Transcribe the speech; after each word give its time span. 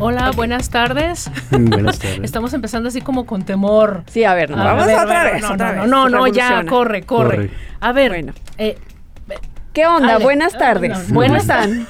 Hola, 0.00 0.30
buenas 0.32 0.70
tardes. 0.70 1.30
Buenas 1.50 1.98
tardes. 1.98 2.20
Estamos 2.22 2.54
empezando 2.54 2.88
así 2.88 3.00
como 3.02 3.26
con 3.26 3.42
temor. 3.44 4.02
Sí, 4.10 4.24
a 4.24 4.34
ver, 4.34 4.50
no, 4.50 4.60
A 4.60 4.64
vamos 4.72 4.86
ver, 4.86 4.96
otra 4.98 5.24
vez, 5.24 5.42
no, 5.42 5.52
otra 5.52 5.72
no, 5.72 5.80
vez. 5.82 5.90
No, 5.90 6.08
no, 6.08 6.26
ya, 6.26 6.64
corre, 6.66 7.02
corre. 7.02 7.36
Corre. 7.36 7.50
A 7.80 7.92
ver, 7.92 8.10
Bueno. 8.12 8.32
eh, 8.58 8.78
¿Qué 9.72 9.86
onda? 9.86 10.16
Ale. 10.16 10.24
Buenas 10.24 10.54
Ah, 10.54 10.58
tardes. 10.58 10.90
no, 10.90 11.04
¿Cómo 11.04 11.14
buenas 11.14 11.42
están? 11.42 11.86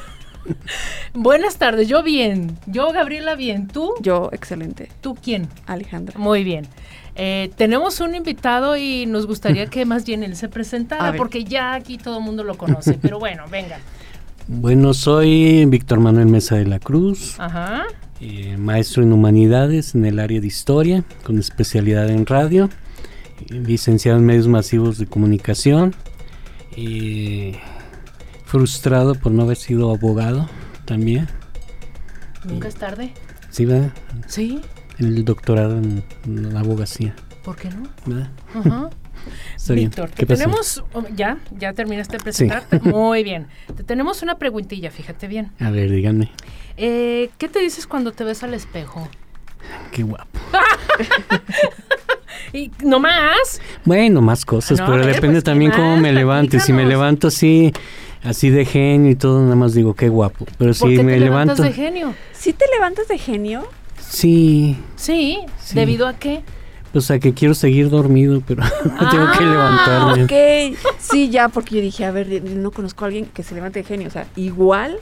buenas 1.14 1.56
tardes. 1.56 1.88
Yo 1.88 2.02
bien. 2.02 2.59
Yo, 2.66 2.92
Gabriela, 2.92 3.36
bien. 3.36 3.69
¿Tú? 3.69 3.95
Yo, 4.00 4.28
excelente. 4.33 4.91
¿Tú 5.00 5.14
quién? 5.14 5.48
Alejandra. 5.66 6.19
Muy 6.19 6.42
bien. 6.45 6.66
Eh, 7.14 7.50
tenemos 7.56 8.00
un 8.00 8.14
invitado 8.14 8.77
y 8.77 9.06
nos 9.06 9.27
gustaría 9.27 9.66
que 9.70 9.84
más 9.84 10.05
bien 10.05 10.22
él 10.24 10.36
se 10.36 10.48
presentara, 10.48 11.12
porque 11.14 11.45
ya 11.45 11.74
aquí 11.74 11.97
todo 11.97 12.19
el 12.19 12.24
mundo 12.24 12.45
lo 12.45 12.56
conoce. 12.58 12.95
Pero 13.00 13.19
bueno, 13.19 13.45
venga. 13.50 13.78
Bueno, 14.52 14.95
soy 14.95 15.64
Víctor 15.66 16.00
Manuel 16.00 16.27
Mesa 16.27 16.56
de 16.56 16.66
la 16.66 16.80
Cruz, 16.80 17.36
Ajá. 17.38 17.84
eh, 18.20 18.56
maestro 18.58 19.04
en 19.04 19.12
humanidades 19.12 19.94
en 19.94 20.05
el 20.05 20.19
área 20.19 20.41
de 20.41 20.47
historia, 20.48 21.05
con 21.22 21.38
especialidad 21.38 22.11
en 22.11 22.27
radio, 22.27 22.69
licenciado 23.48 24.19
en 24.19 24.27
medios 24.27 24.48
masivos 24.48 24.98
de 24.98 25.06
comunicación, 25.06 25.94
eh, 26.77 27.58
frustrado 28.44 29.14
por 29.14 29.30
no 29.30 29.42
haber 29.42 29.56
sido 29.56 29.94
abogado 29.94 30.48
también, 30.84 31.28
Nunca 32.44 32.66
es 32.69 32.75
tarde. 32.75 33.12
¿sí, 33.50 33.66
verdad? 33.66 33.92
Sí. 34.27 34.60
El 34.98 35.25
doctorado 35.25 35.78
en, 35.78 36.03
en 36.25 36.56
abogacía, 36.56 37.14
¿Por 37.44 37.55
qué 37.56 37.70
no? 37.70 37.84
¿verdad? 38.05 38.30
Ajá. 38.55 38.91
Víctor, 39.68 40.10
¿Qué 40.10 40.26
te 40.26 40.26
pasó? 40.26 40.38
tenemos, 40.42 40.84
oh, 40.94 41.04
ya, 41.14 41.38
ya 41.58 41.72
terminaste 41.72 42.16
de 42.18 42.22
presentarte. 42.22 42.80
Muy 42.80 43.22
bien. 43.24 43.46
Te 43.76 43.84
tenemos 43.84 44.22
una 44.22 44.36
preguntilla, 44.38 44.90
fíjate 44.90 45.26
bien. 45.28 45.50
A 45.60 45.70
ver, 45.70 45.90
díganme, 45.90 46.30
Eh, 46.76 47.30
¿Qué 47.38 47.48
te 47.48 47.58
dices 47.60 47.86
cuando 47.86 48.12
te 48.12 48.24
ves 48.24 48.42
al 48.42 48.54
espejo? 48.54 49.08
qué 49.92 50.02
guapo. 50.02 50.38
Y 52.52 52.70
no 52.82 52.98
más. 52.98 53.60
Bueno, 53.84 54.20
más 54.22 54.44
cosas, 54.44 54.78
No, 54.80 54.86
pero 54.86 54.98
ver, 55.04 55.14
depende 55.14 55.34
pues, 55.36 55.44
¿qué 55.44 55.50
también 55.50 55.70
cómo 55.70 55.96
me 55.98 56.12
levante. 56.12 56.58
Si 56.58 56.72
me 56.72 56.84
levanto 56.84 57.28
así, 57.28 57.72
así 58.24 58.50
de 58.50 58.64
genio 58.64 59.10
y 59.10 59.14
todo, 59.14 59.42
nada 59.42 59.54
más 59.56 59.72
digo 59.74 59.94
qué 59.94 60.08
guapo. 60.08 60.46
Pero 60.58 60.72
¿Por 60.72 60.74
si 60.74 60.96
qué 60.96 61.02
me 61.04 61.12
te 61.14 61.20
levantas 61.20 61.58
levanto, 61.58 61.78
de 61.78 61.84
genio? 61.84 62.14
¿Sí 62.32 62.52
te 62.52 62.64
levantas 62.72 63.06
de 63.08 63.18
genio? 63.18 63.68
sí, 64.00 64.76
Sí, 64.96 65.38
Sí. 65.62 65.74
¿debido 65.76 66.08
a 66.08 66.14
qué? 66.14 66.42
O 66.92 67.00
sea 67.00 67.19
que 67.19 67.33
quiero 67.34 67.55
seguir 67.55 67.88
dormido, 67.91 68.42
pero 68.46 68.62
tengo 68.83 69.27
que 69.38 69.44
Ah, 69.44 69.86
levantarme. 70.16 70.24
Ok. 70.24 70.78
Sí, 70.98 71.30
ya, 71.30 71.48
porque 71.48 71.77
yo 71.77 71.82
dije, 71.82 72.05
a 72.05 72.10
ver, 72.10 72.42
no 72.44 72.70
conozco 72.70 73.05
a 73.05 73.08
alguien 73.08 73.27
que 73.27 73.42
se 73.42 73.55
levante 73.55 73.80
de 73.80 73.84
genio. 73.84 74.08
O 74.08 74.10
sea, 74.10 74.27
igual, 74.36 74.97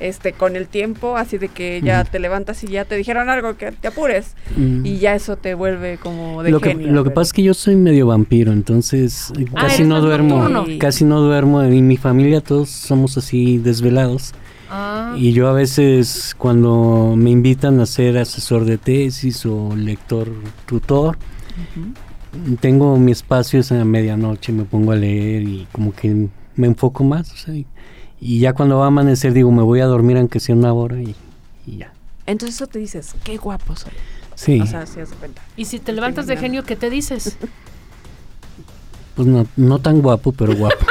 este, 0.00 0.32
con 0.32 0.54
el 0.56 0.68
tiempo, 0.68 1.16
así 1.16 1.38
de 1.38 1.48
que 1.48 1.80
ya 1.82 2.04
te 2.04 2.18
levantas 2.20 2.62
y 2.62 2.68
ya 2.68 2.84
te 2.84 2.94
dijeron 2.96 3.28
algo, 3.30 3.56
que 3.56 3.72
te 3.72 3.88
apures. 3.88 4.34
Mm. 4.56 4.86
Y 4.86 4.98
ya 4.98 5.14
eso 5.14 5.36
te 5.36 5.54
vuelve 5.54 5.98
como 5.98 6.42
de 6.42 6.50
lo 6.50 6.60
que, 6.60 6.70
genio. 6.70 6.92
lo 6.92 7.02
que 7.04 7.10
pasa 7.10 7.28
es 7.28 7.32
que 7.32 7.42
yo 7.42 7.54
soy 7.54 7.74
medio 7.76 8.06
vampiro, 8.06 8.52
entonces 8.52 9.32
eh, 9.38 9.46
Ah, 9.54 9.62
casi 9.66 9.84
no 9.84 10.00
duermo, 10.00 10.48
nocturno. 10.48 10.78
casi 10.78 11.04
no 11.04 11.20
duermo. 11.20 11.64
Y 11.64 11.82
mi 11.82 11.96
familia 11.96 12.40
todos 12.40 12.68
somos 12.68 13.16
así 13.18 13.58
desvelados. 13.58 14.34
Ah, 14.70 15.14
Y 15.16 15.32
yo 15.32 15.48
a 15.48 15.52
veces 15.52 16.34
cuando 16.36 17.14
me 17.16 17.30
invitan 17.30 17.80
a 17.80 17.86
ser 17.86 18.18
asesor 18.18 18.64
de 18.64 18.76
tesis 18.78 19.46
o 19.46 19.74
lector 19.74 20.28
tutor, 20.66 21.16
tengo 22.60 22.96
mi 22.98 23.12
espacio 23.12 23.60
es 23.60 23.72
a 23.72 23.84
medianoche, 23.84 24.52
me 24.52 24.64
pongo 24.64 24.92
a 24.92 24.96
leer 24.96 25.42
y 25.42 25.66
como 25.72 25.92
que 25.92 26.28
me 26.56 26.66
enfoco 26.66 27.04
más. 27.04 27.32
o 27.32 27.36
sea, 27.36 27.54
y, 27.54 27.66
y 28.20 28.40
ya 28.40 28.52
cuando 28.52 28.78
va 28.78 28.84
a 28.84 28.88
amanecer 28.88 29.32
digo, 29.32 29.50
me 29.50 29.62
voy 29.62 29.80
a 29.80 29.86
dormir 29.86 30.18
aunque 30.18 30.40
sea 30.40 30.54
una 30.54 30.72
hora 30.72 31.00
y, 31.00 31.14
y 31.66 31.78
ya. 31.78 31.92
Entonces 32.26 32.56
eso 32.56 32.66
te 32.66 32.78
dices, 32.78 33.14
qué 33.24 33.36
guapo 33.38 33.74
soy. 33.74 33.92
Sí, 34.34 34.60
O 34.60 34.66
sea, 34.66 34.86
si 34.86 35.00
cuenta. 35.18 35.42
y 35.56 35.64
si 35.64 35.78
te 35.80 35.92
levantas 35.92 36.26
de 36.26 36.36
genio, 36.36 36.62
¿qué 36.64 36.76
te 36.76 36.90
dices? 36.90 37.36
pues 39.16 39.26
no, 39.26 39.46
no 39.56 39.80
tan 39.80 40.00
guapo, 40.00 40.30
pero 40.30 40.54
guapo. 40.54 40.86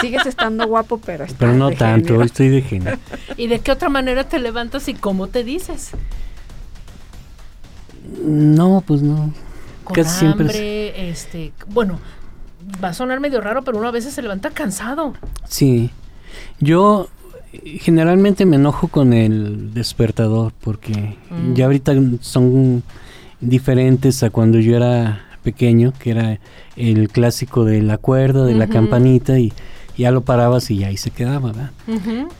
Sigues 0.00 0.26
estando 0.26 0.66
guapo, 0.66 0.98
pero 0.98 1.24
estás 1.24 1.38
pero 1.38 1.52
no 1.54 1.70
de 1.70 1.76
tanto, 1.76 2.08
genio. 2.08 2.20
hoy 2.20 2.26
estoy 2.26 2.48
de 2.48 2.62
genio. 2.62 2.98
¿Y 3.36 3.46
de 3.46 3.60
qué 3.60 3.72
otra 3.72 3.88
manera 3.88 4.24
te 4.28 4.38
levantas 4.38 4.88
y 4.88 4.94
cómo 4.94 5.26
te 5.28 5.42
dices? 5.44 5.90
No, 8.24 8.82
pues 8.86 9.02
no. 9.02 9.32
Con 9.84 9.94
Casi 9.94 10.18
siempre 10.20 11.10
es- 11.10 11.24
este, 11.24 11.52
bueno, 11.68 11.98
va 12.82 12.88
a 12.88 12.94
sonar 12.94 13.20
medio 13.20 13.40
raro, 13.40 13.62
pero 13.62 13.78
uno 13.78 13.88
a 13.88 13.92
veces 13.92 14.14
se 14.14 14.22
levanta 14.22 14.50
cansado. 14.50 15.14
Sí. 15.48 15.90
Yo 16.60 17.08
generalmente 17.80 18.44
me 18.44 18.56
enojo 18.56 18.88
con 18.88 19.12
el 19.12 19.72
despertador 19.72 20.52
porque 20.60 21.16
Mm. 21.30 21.54
ya 21.54 21.66
ahorita 21.66 21.94
son 22.20 22.82
diferentes 23.40 24.22
a 24.22 24.30
cuando 24.30 24.58
yo 24.58 24.76
era 24.76 25.22
pequeño, 25.42 25.92
que 25.98 26.10
era 26.10 26.38
el 26.76 27.08
clásico 27.08 27.64
de 27.64 27.80
la 27.82 27.98
cuerda, 27.98 28.44
de 28.44 28.54
la 28.54 28.66
campanita 28.66 29.38
y 29.38 29.52
ya 29.96 30.10
lo 30.10 30.20
parabas 30.22 30.70
y 30.70 30.84
ahí 30.84 30.96
se 30.96 31.10
quedaba, 31.10 31.48
¿verdad? 31.52 31.70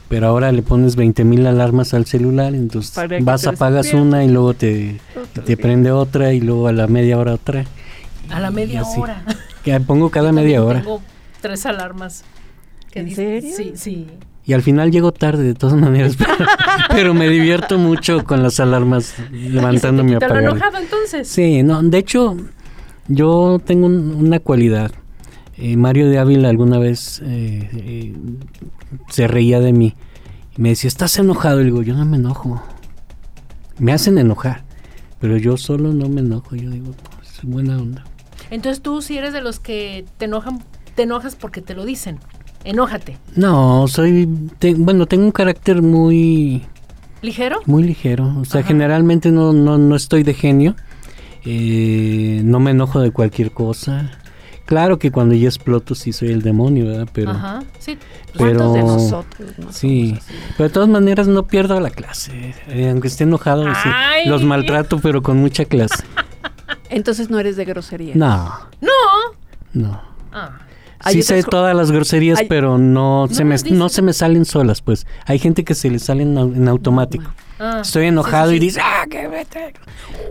Pero 0.09 0.27
ahora 0.28 0.53
le 0.53 0.62
pones 0.62 0.97
20 0.97 1.25
mil 1.25 1.47
alarmas 1.47 1.94
al 1.94 2.05
celular, 2.06 2.55
entonces 2.55 2.93
Para 2.93 3.19
vas, 3.21 3.47
apagas 3.47 3.93
una 3.94 4.25
y 4.25 4.28
luego 4.28 4.55
te, 4.55 5.00
Otro 5.12 5.43
te 5.43 5.55
día. 5.55 5.62
prende 5.62 5.91
otra 5.91 6.33
y 6.33 6.41
luego 6.41 6.69
a 6.69 6.72
la 6.72 6.87
media 6.87 7.19
hora 7.19 7.34
otra. 7.34 7.65
A 8.31 8.41
la 8.41 8.50
media 8.50 8.83
así. 8.83 9.00
hora. 9.00 9.22
Que 9.65 9.81
pongo 9.81 10.11
cada 10.11 10.31
media 10.31 10.62
hora. 10.62 10.81
Tengo 10.81 11.00
tres 11.41 11.66
alarmas. 11.66 12.22
¿En 12.95 13.12
serio? 13.15 13.53
Sí, 13.56 13.72
sí. 13.75 14.06
Y 14.45 14.53
al 14.53 14.62
final 14.62 14.93
llego 14.93 15.11
tarde 15.12 15.43
de 15.43 15.55
todas 15.55 15.75
maneras, 15.77 16.16
pero, 16.19 16.34
pero 16.89 17.15
me 17.15 17.28
divierto 17.28 17.77
mucho 17.78 18.22
con 18.25 18.45
las 18.45 18.61
alarmas 18.61 19.15
levantándome 19.33 20.12
¿Y 20.12 20.15
a 20.15 20.19
enojado 20.39 20.78
entonces? 20.78 21.27
Sí, 21.27 21.65
no, 21.65 21.83
de 21.83 21.99
hecho 21.99 22.37
yo 23.09 23.61
tengo 23.65 23.87
un- 23.87 24.15
una 24.15 24.39
cualidad. 24.39 24.93
Eh, 25.59 25.77
Mario 25.77 26.09
de 26.11 26.19
Ávila 26.19 26.49
alguna 26.50 26.78
vez 26.78 27.21
eh, 27.25 27.69
eh, 27.72 28.15
se 29.09 29.27
reía 29.27 29.59
de 29.61 29.72
mí 29.72 29.94
y 30.56 30.61
me 30.62 30.71
decía, 30.71 30.89
¿estás 30.89 31.19
enojado? 31.19 31.61
Y 31.61 31.65
digo, 31.65 31.83
yo 31.83 31.94
no 31.94 32.05
me 32.05 32.17
enojo. 32.19 32.62
Me 33.78 33.93
hacen 33.93 34.19
enojar, 34.19 34.65
pero 35.21 35.37
yo 35.37 35.56
solo 35.56 35.93
no 35.93 36.09
me 36.09 36.21
enojo. 36.21 36.56
Yo 36.56 36.71
digo, 36.71 36.93
pues, 37.16 37.41
buena 37.43 37.77
onda. 37.78 38.05
Entonces 38.50 38.83
tú 38.83 39.00
sí 39.03 39.16
eres 39.19 39.33
de 39.33 39.41
los 39.43 39.59
que 39.61 40.05
te 40.19 40.27
enojan, 40.27 40.62
te 40.95 41.03
enojas 41.03 41.37
porque 41.37 41.61
te 41.62 41.75
lo 41.75 41.84
dicen. 41.84 42.19
Enójate. 42.65 43.16
No, 43.34 43.87
soy, 43.89 44.28
te- 44.59 44.75
bueno, 44.75 45.06
tengo 45.06 45.25
un 45.25 45.31
carácter 45.33 45.83
muy, 45.83 46.62
¿Ligero? 47.22 47.61
Muy 47.66 47.83
ligero, 47.83 48.34
o 48.41 48.45
sea, 48.45 48.61
Ajá. 48.61 48.69
generalmente 48.69 49.31
no, 49.31 49.53
no, 49.53 49.78
no 49.78 49.97
estoy 49.97 50.22
de 50.22 50.34
genio, 50.34 50.75
eh, 51.45 52.41
no 52.45 52.61
me 52.61 52.72
enojo 52.72 53.00
de 53.00 53.11
cualquier 53.11 53.53
cosa. 53.53 54.11
Claro 54.66 54.99
que 54.99 55.10
cuando 55.10 55.34
ya 55.34 55.47
exploto 55.49 55.94
sí 55.94 56.12
soy 56.12 56.31
el 56.32 56.43
demonio, 56.43 56.87
¿verdad? 56.87 57.09
Pero, 57.12 57.31
Ajá. 57.31 57.62
Sí. 57.78 57.97
pero- 58.37 58.59
¿Cuántos 58.59 58.75
de 58.75 58.82
nosotros 58.82 59.50
no 59.59 59.72
sí, 59.72 60.19
pero 60.56 60.69
de 60.69 60.72
todas 60.75 60.88
maneras 60.88 61.28
no 61.28 61.47
pierdo 61.47 61.81
la 61.81 61.91
clase, 61.91 62.54
eh, 62.68 62.91
aunque 62.91 63.09
esté 63.09 63.24
enojado, 63.24 63.65
sí, 63.65 64.28
los 64.28 64.42
maltrato, 64.42 64.98
pero 64.98 65.22
con 65.22 65.39
mucha 65.39 65.65
clase. 65.65 66.04
Entonces 66.91 67.30
no 67.30 67.39
eres 67.39 67.57
de 67.57 67.65
grosería. 67.65 68.15
No, 68.15 68.53
No. 68.80 68.91
no. 69.72 70.03
Ah. 70.33 70.59
Sí 71.10 71.22
sé 71.22 71.42
todas 71.45 71.77
las 71.77 71.92
groserías, 71.92 72.41
pero 72.48 72.78
no, 72.78 73.28
se 73.30 73.42
No 73.42 73.48
me, 73.48 73.54
las 73.54 73.62
dices. 73.65 73.78
no 73.78 73.89
se 73.89 74.03
me 74.03 74.12
salen 74.12 74.45
solas, 74.45 74.80
pues. 74.83 75.07
Hay 75.27 75.39
gente 75.39 75.62
que 75.62 75.74
se 75.74 75.89
le 75.91 75.98
salen 76.01 76.36
en 76.36 76.66
automático. 76.69 77.30
Ah. 77.59 77.81
Estoy 77.83 78.03
Sí, 78.05 78.09
enojado 78.09 78.51
sí, 78.51 78.57
y 78.57 78.59
dice, 78.59 78.81
ah, 78.83 79.07
qué 79.11 79.29
vete. 79.29 79.73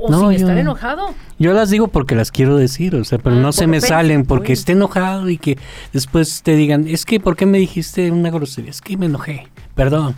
O 0.01 0.11
No, 0.11 0.19
sin 0.29 0.31
yo- 0.31 0.45
estar 0.45 0.57
enojado. 0.57 1.13
Yo 1.39 1.53
las 1.53 1.69
digo 1.71 1.87
porque 1.87 2.15
las 2.15 2.31
quiero 2.31 2.55
decir, 2.55 2.95
o 2.95 3.03
sea, 3.03 3.17
pero 3.17 3.35
Ah, 3.35 3.39
no 3.39 3.51
se 3.51 3.65
me 3.67 3.81
salen 3.81 4.25
porque 4.25 4.47
pues. 4.49 4.59
esté 4.59 4.73
enojado 4.73 5.27
y 5.29 5.37
que 5.37 5.57
después 5.91 6.43
te 6.43 6.55
digan, 6.55 6.87
es 6.87 7.03
que, 7.05 7.19
¿por 7.19 7.35
qué 7.35 7.45
me 7.45 7.57
dijiste 7.57 8.11
una 8.11 8.29
grosería? 8.29 8.69
Es 8.71 8.81
que 8.81 8.95
me 8.97 9.07
enojé, 9.07 9.47
perdón. 9.73 10.15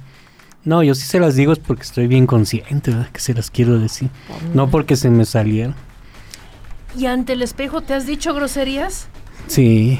No, 0.65 0.83
yo 0.83 0.95
sí 0.95 1.04
se 1.07 1.19
las 1.21 1.36
digo 1.36 1.54
es 1.54 1.59
porque 1.59 1.83
estoy 1.83 2.07
bien 2.07 2.27
consciente, 2.27 2.92
¿verdad? 2.92 3.09
Que 3.12 3.21
se 3.21 3.33
las 3.33 3.50
quiero 3.51 3.80
decir. 3.80 4.09
No 4.54 4.69
porque 4.69 4.98
se 4.98 5.09
me 5.09 5.24
salieron. 5.24 5.75
¿Y 6.98 7.06
ante 7.06 7.33
el 7.33 7.42
espejo 7.42 7.80
te 7.81 7.94
has 7.94 8.06
dicho 8.06 8.33
groserías? 8.33 9.07
Sí, 9.48 9.98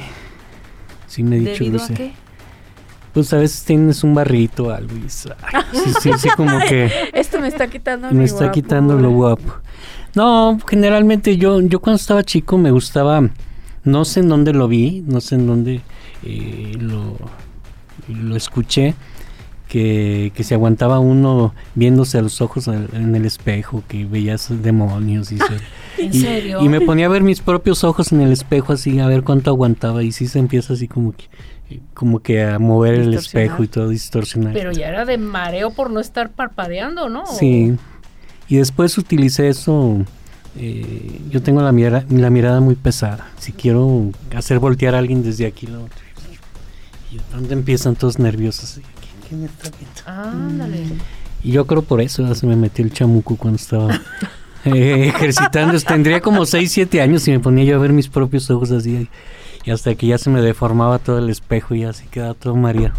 sí 1.08 1.24
me 1.24 1.38
he 1.38 1.40
dicho 1.40 1.64
¿Debido 1.64 1.82
a 1.82 1.88
grosería. 1.88 2.12
qué? 2.12 2.27
Pues 3.18 3.34
a 3.34 3.38
veces 3.38 3.64
tienes 3.64 4.04
un 4.04 4.14
barrito 4.14 4.66
o 4.66 4.70
algo 4.70 4.96
y 4.96 5.00
dices, 5.00 5.32
"Ay, 5.52 5.64
sí, 5.74 5.92
sí, 6.02 6.12
sí, 6.20 6.30
como 6.38 6.60
que 6.60 6.92
Esto 7.14 7.40
me 7.42 7.48
está 7.48 7.66
quitando 7.68 8.12
me 8.12 8.26
está 8.26 8.52
quitando 8.52 8.94
lo 8.96 9.10
guapura". 9.10 9.46
guapo. 9.54 9.62
No, 10.14 10.60
generalmente 10.68 11.36
yo, 11.38 11.60
yo 11.62 11.80
cuando 11.80 11.96
estaba 11.96 12.22
chico 12.24 12.60
me 12.60 12.70
gustaba, 12.70 13.28
no 13.84 14.06
sé 14.06 14.20
en 14.20 14.30
dónde 14.30 14.54
lo 14.54 14.68
vi, 14.68 15.04
no 15.08 15.20
sé 15.20 15.34
en 15.34 15.48
dónde 15.48 15.82
eh, 16.24 16.74
lo, 16.80 17.18
lo 18.08 18.36
escuché, 18.36 18.94
que, 19.68 20.32
que 20.36 20.44
se 20.44 20.54
aguantaba 20.54 21.00
uno 21.00 21.54
viéndose 21.76 22.18
a 22.20 22.22
los 22.22 22.40
ojos 22.40 22.68
en, 22.68 22.88
en 22.94 23.16
el 23.16 23.26
espejo, 23.26 23.84
que 23.88 24.06
veías 24.06 24.48
demonios 24.62 25.32
y, 25.32 25.38
se- 25.40 25.44
¿En 25.98 26.14
y- 26.16 26.20
serio? 26.22 26.62
y 26.62 26.70
me 26.70 26.82
ponía 26.82 27.08
a 27.08 27.10
ver 27.10 27.24
mis 27.24 27.42
propios 27.42 27.84
ojos 27.84 28.12
en 28.12 28.22
el 28.22 28.32
espejo 28.32 28.74
así, 28.74 29.00
a 29.00 29.08
ver 29.08 29.24
cuánto 29.24 29.50
aguantaba 29.50 30.04
y 30.04 30.12
sí 30.12 30.28
se 30.28 30.38
empieza 30.40 30.74
así 30.74 30.88
como 30.88 31.12
que, 31.14 31.26
como 31.94 32.20
que 32.20 32.44
a 32.44 32.60
mover 32.60 32.96
el 32.96 33.14
espejo 33.14 33.64
y 33.64 33.68
todo 33.68 33.90
distorsionar. 33.90 34.54
Pero 34.54 34.72
ya 34.72 34.88
era 34.88 35.06
de 35.06 35.18
mareo 35.18 35.72
por 35.72 35.90
no 35.90 36.00
estar 36.00 36.32
parpadeando, 36.32 37.10
¿no? 37.10 37.26
Sí. 37.26 37.76
Y 38.48 38.58
después 38.58 38.98
utilicé 38.98 39.50
eso. 39.50 40.06
eh, 40.56 41.22
yo 41.30 41.44
tengo 41.44 41.62
la 41.62 41.72
mirada, 41.72 42.06
la 42.10 42.30
mirada 42.30 42.62
muy 42.62 42.76
pesada. 42.76 43.28
Si 43.38 43.52
quiero 43.52 44.12
hacer 44.36 44.60
voltear 44.60 44.96
a 44.96 45.00
alguien 45.00 45.24
desde 45.24 45.46
aquí, 45.46 45.68
lo 45.68 45.88
y 47.12 47.20
donde 47.32 47.54
empiezan 47.54 47.96
todos 47.96 48.20
nerviosos. 48.20 48.80
¿Quién, 49.28 49.46
está 49.46 49.70
viendo? 49.78 50.38
Ándale. 50.38 50.84
Y 51.44 51.52
yo 51.52 51.66
creo 51.66 51.82
por 51.82 52.02
eso 52.02 52.34
se 52.34 52.48
me 52.48 52.56
metió 52.56 52.84
el 52.84 52.92
chamuco 52.92 53.38
cuando 53.38 53.58
estaba 53.58 54.02
eh, 54.66 55.08
ejercitando. 55.08 55.80
Tendría 55.80 56.20
como 56.22 56.46
6, 56.46 56.72
7 56.72 57.02
años 57.02 57.28
y 57.28 57.32
me 57.32 57.40
ponía 57.40 57.64
yo 57.64 57.76
a 57.76 57.80
ver 57.80 57.94
mis 57.94 58.10
propios 58.10 58.50
ojos 58.50 58.72
así. 58.72 59.08
Y 59.68 59.72
hasta 59.72 59.94
que 59.96 60.08
ya 60.08 60.18
se 60.18 60.30
me 60.30 60.40
deformaba 60.42 60.98
todo 60.98 61.18
el 61.18 61.30
espejo 61.30 61.76
y 61.76 61.84
así 61.84 62.08
quedaba 62.08 62.34
todo 62.34 62.56
mareado. 62.56 62.96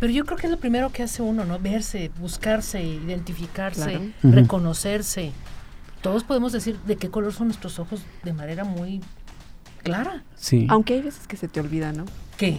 Pero 0.00 0.10
yo 0.10 0.24
creo 0.24 0.38
que 0.38 0.46
es 0.46 0.50
lo 0.50 0.56
primero 0.58 0.90
que 0.90 1.02
hace 1.02 1.20
uno, 1.20 1.44
¿no? 1.44 1.58
Verse, 1.58 2.10
buscarse, 2.18 2.82
identificarse, 2.82 3.82
Claro. 3.82 4.04
Reconocerse. 4.22 5.32
Todos 6.00 6.24
podemos 6.24 6.52
decir 6.52 6.78
de 6.86 6.96
qué 6.96 7.10
color 7.10 7.34
son 7.34 7.48
nuestros 7.48 7.78
ojos 7.78 8.00
de 8.22 8.32
manera 8.32 8.64
muy 8.64 9.02
clara. 9.82 10.22
Sí. 10.34 10.66
Aunque 10.70 10.94
hay 10.94 11.02
veces 11.02 11.26
que 11.26 11.36
se 11.36 11.46
te 11.46 11.60
olvida, 11.60 11.92
¿no? 11.92 12.06
¿Qué? 12.38 12.58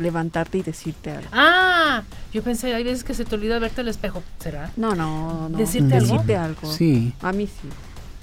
Levantarte 0.00 0.58
y 0.58 0.62
decirte 0.62 1.12
algo. 1.12 1.28
Ah, 1.30 2.02
yo 2.32 2.42
pensé, 2.42 2.74
hay 2.74 2.82
veces 2.82 3.04
que 3.04 3.14
se 3.14 3.24
te 3.24 3.36
olvida 3.36 3.60
verte 3.60 3.82
al 3.82 3.86
espejo. 3.86 4.24
¿Será? 4.40 4.72
No, 4.76 4.96
no, 4.96 5.48
no. 5.48 5.56
¿Decirte 5.56 5.94
algo? 5.98 6.14
Decirte 6.14 6.36
algo. 6.36 6.72
Sí. 6.72 7.12
A 7.22 7.30
mí 7.30 7.46
sí. 7.46 7.68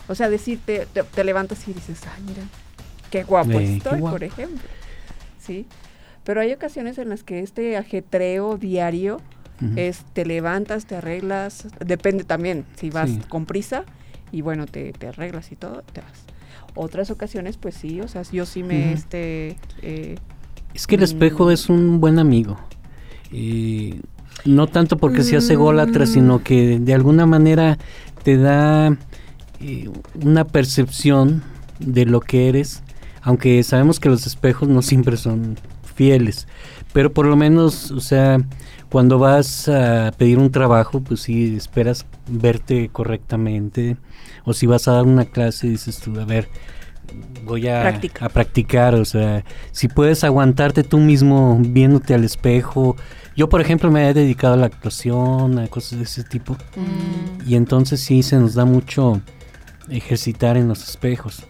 O 0.09 0.15
sea, 0.15 0.27
decirte, 0.29 0.85
te, 0.91 1.03
te 1.03 1.23
levantas 1.23 1.65
y 1.65 1.71
dices, 1.71 2.01
ay, 2.13 2.23
mira, 2.27 2.41
qué 3.11 3.23
guapo 3.23 3.51
Eh, 3.51 3.65
qué 3.65 3.77
estoy, 3.77 3.99
guapo. 3.99 4.15
por 4.15 4.23
ejemplo. 4.23 4.67
Sí. 5.39 5.65
Pero 6.23 6.41
hay 6.41 6.51
ocasiones 6.53 6.97
en 6.97 7.09
las 7.09 7.23
que 7.23 7.39
este 7.39 7.75
ajetreo 7.77 8.57
diario 8.57 9.19
es, 9.75 10.05
te 10.13 10.25
levantas, 10.25 10.85
te 10.85 10.95
arreglas, 10.95 11.67
depende 11.85 12.23
también 12.23 12.65
si 12.75 12.89
vas 12.89 13.09
Sí. 13.09 13.19
con 13.27 13.45
prisa 13.45 13.83
y 14.31 14.41
bueno, 14.41 14.67
te, 14.67 14.93
te 14.93 15.07
arreglas 15.07 15.51
y 15.51 15.55
todo, 15.57 15.81
te 15.91 15.99
vas. 16.01 16.23
Otras 16.75 17.09
ocasiones, 17.11 17.57
pues 17.57 17.75
sí, 17.75 17.99
o 17.99 18.07
sea, 18.07 18.21
yo 18.21 18.45
sí 18.45 18.63
me, 18.63 18.93
este, 18.93 19.57
eh, 19.81 20.15
Es 20.73 20.87
que 20.87 20.95
el 20.95 21.03
espejo 21.03 21.47
Mm. 21.47 21.51
es 21.51 21.67
un 21.69 21.99
buen 21.99 22.19
amigo. 22.19 22.57
Eh, 23.33 23.99
no 24.45 24.67
tanto 24.67 24.97
porque 24.97 25.23
se 25.23 25.35
hace 25.35 25.57
Mm. 26.05 26.13
sino 26.13 26.43
que 26.43 26.79
de 26.79 26.93
alguna 26.93 27.25
manera 27.25 27.77
te 28.23 28.37
da 28.37 28.95
eh, 29.61 29.89
una 30.23 30.45
percepción 30.45 31.43
de 31.79 32.05
lo 32.05 32.21
que 32.21 32.47
eres, 32.47 32.81
aunque 33.21 33.61
sabemos 33.63 33.99
que 33.99 34.09
los 34.09 34.25
espejos 34.27 34.67
no 34.69 34.81
siempre 34.81 35.17
son 35.17 35.57
fieles, 35.95 36.47
pero 36.93 37.11
por 37.13 37.25
lo 37.25 37.35
menos, 37.35 37.91
o 37.91 37.99
sea, 37.99 38.37
cuando 38.89 39.19
vas 39.19 39.67
a 39.69 40.11
pedir 40.17 40.37
un 40.39 40.51
trabajo, 40.51 41.01
pues 41.01 41.21
sí 41.21 41.55
esperas 41.55 42.05
verte 42.27 42.89
correctamente, 42.91 43.97
o 44.45 44.53
si 44.53 44.65
vas 44.65 44.87
a 44.87 44.93
dar 44.93 45.03
una 45.03 45.25
clase, 45.25 45.67
dices 45.67 45.99
tú, 45.99 46.19
a 46.19 46.25
ver, 46.25 46.47
voy 47.45 47.67
a, 47.67 47.81
Practica. 47.81 48.25
a 48.25 48.29
practicar, 48.29 48.95
o 48.95 49.05
sea, 49.05 49.43
si 49.71 49.87
puedes 49.87 50.23
aguantarte 50.23 50.83
tú 50.83 50.97
mismo 50.99 51.57
viéndote 51.59 52.13
al 52.13 52.23
espejo. 52.23 52.95
Yo, 53.35 53.47
por 53.49 53.61
ejemplo, 53.61 53.89
me 53.91 54.09
he 54.09 54.13
dedicado 54.13 54.55
a 54.55 54.57
la 54.57 54.65
actuación, 54.65 55.59
a 55.59 55.67
cosas 55.67 55.99
de 55.99 56.05
ese 56.05 56.23
tipo, 56.23 56.53
Mm. 56.75 57.49
y 57.49 57.55
entonces 57.55 57.99
sí 58.01 58.21
se 58.23 58.37
nos 58.37 58.53
da 58.53 58.65
mucho 58.65 59.21
ejercitar 59.89 60.57
en 60.57 60.67
los 60.67 60.87
espejos. 60.87 61.43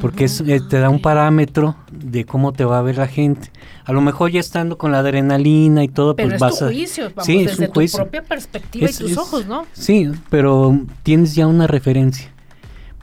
Porque 0.00 0.24
es, 0.24 0.40
eh, 0.40 0.60
te 0.68 0.80
da 0.80 0.90
un 0.90 1.00
parámetro 1.00 1.76
de 1.92 2.24
cómo 2.24 2.52
te 2.52 2.64
va 2.64 2.78
a 2.78 2.82
ver 2.82 2.96
la 2.98 3.06
gente. 3.06 3.50
A 3.84 3.92
lo 3.92 4.00
mejor 4.00 4.30
ya 4.30 4.40
estando 4.40 4.76
con 4.76 4.90
la 4.92 4.98
adrenalina 4.98 5.84
y 5.84 5.88
todo, 5.88 6.16
Pero 6.16 6.28
pues 6.30 6.34
es 6.34 6.40
vas 6.40 6.58
tu 6.58 6.64
a... 6.64 6.68
juicio, 6.68 7.04
vamos, 7.10 7.24
Sí, 7.26 7.38
es 7.40 7.46
desde 7.52 7.64
un 7.66 7.68
tu 7.68 7.74
juicio. 7.74 7.98
propia 8.00 8.22
perspectiva 8.22 8.86
Es- 8.86 9.00
y 9.00 9.04
tus 9.04 9.12
es- 9.12 9.18
ojos, 9.18 9.46
¿no? 9.46 9.66
Sí, 9.72 10.10
pero 10.30 10.78
tienes 11.04 11.34
ya 11.34 11.46
una 11.46 11.66
referencia. 11.66 12.30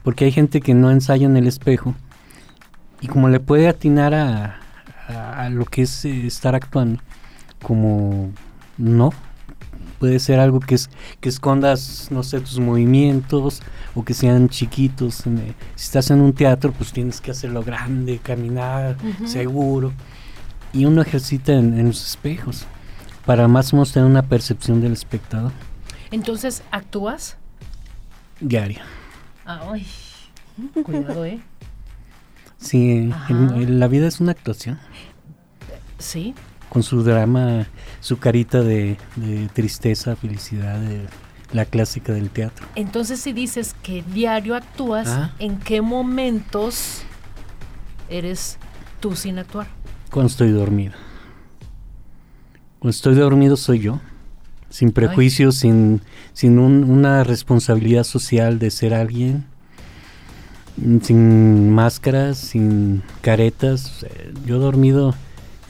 Porque 0.02 0.24
hay 0.26 0.32
gente 0.32 0.60
que 0.60 0.74
no 0.74 0.90
ensaya 0.90 1.26
en 1.26 1.36
el 1.36 1.46
espejo. 1.46 1.94
Y 3.00 3.06
como 3.06 3.28
le 3.28 3.40
puede 3.40 3.68
atinar 3.68 4.14
a, 4.14 4.60
a- 5.08 5.42
a 5.44 5.48
lo 5.50 5.64
que 5.64 5.82
es 5.82 6.04
eh, 6.04 6.26
estar 6.26 6.54
actuando, 6.54 7.00
como 7.62 8.30
no. 8.78 9.12
Puede 10.02 10.18
ser 10.18 10.40
algo 10.40 10.58
que, 10.58 10.74
es, 10.74 10.90
que 11.20 11.28
escondas, 11.28 12.08
no 12.10 12.24
sé, 12.24 12.40
tus 12.40 12.58
movimientos 12.58 13.62
o 13.94 14.04
que 14.04 14.14
sean 14.14 14.48
chiquitos. 14.48 15.24
Eh, 15.28 15.54
Si 15.76 15.84
estás 15.84 16.10
en 16.10 16.20
un 16.20 16.32
teatro, 16.32 16.72
pues 16.72 16.92
tienes 16.92 17.20
que 17.20 17.30
hacerlo 17.30 17.62
grande, 17.62 18.18
caminar, 18.20 18.96
seguro. 19.26 19.92
Y 20.72 20.86
uno 20.86 21.02
ejercita 21.02 21.52
en, 21.52 21.78
en 21.78 21.86
los 21.86 22.04
espejos 22.04 22.64
para 23.24 23.46
más 23.46 23.72
o 23.72 23.76
menos 23.76 23.92
tener 23.92 24.10
una 24.10 24.22
percepción 24.22 24.80
del 24.80 24.92
espectador 24.94 25.52
Entonces, 26.10 26.64
¿actúas? 26.72 27.36
diaria. 28.40 28.82
Ay, 29.44 29.86
cuidado, 30.82 31.24
¿eh? 31.24 31.38
Sí, 32.58 33.08
Ajá. 33.12 33.32
el- 33.32 33.62
el- 33.62 33.78
la 33.78 33.86
vida 33.86 34.08
es 34.08 34.18
una 34.18 34.32
actuación. 34.32 34.80
Sí. 36.00 36.34
Con 36.72 36.82
su 36.82 37.02
drama, 37.02 37.66
su 38.00 38.18
carita 38.18 38.62
de, 38.62 38.96
de 39.16 39.48
tristeza, 39.52 40.16
felicidad, 40.16 40.78
de 40.80 41.02
la 41.52 41.66
clásica 41.66 42.14
del 42.14 42.30
teatro. 42.30 42.66
Entonces, 42.76 43.20
si 43.20 43.34
dices 43.34 43.74
que 43.82 44.02
diario 44.02 44.54
actúas, 44.56 45.06
Ah. 45.08 45.32
¿en 45.38 45.58
qué 45.58 45.82
momentos 45.82 47.02
eres 48.08 48.56
tú 49.00 49.14
sin 49.16 49.38
actuar? 49.38 49.66
Cuando 50.10 50.28
estoy 50.30 50.50
dormido. 50.50 50.94
Cuando 52.78 52.90
estoy 52.90 53.14
dormido 53.16 53.56
soy 53.58 53.80
yo. 53.80 54.00
Sin 54.70 54.92
prejuicios, 54.92 55.56
sin, 55.56 56.00
sin 56.32 56.58
un- 56.58 56.84
una 56.84 57.22
responsabilidad 57.22 58.04
social 58.04 58.58
de 58.58 58.70
ser 58.70 58.94
alguien. 58.94 59.44
Sin 61.02 61.70
máscaras, 61.70 62.38
sin 62.38 63.02
caretas. 63.20 64.06
Yo 64.46 64.58
dormido. 64.58 65.14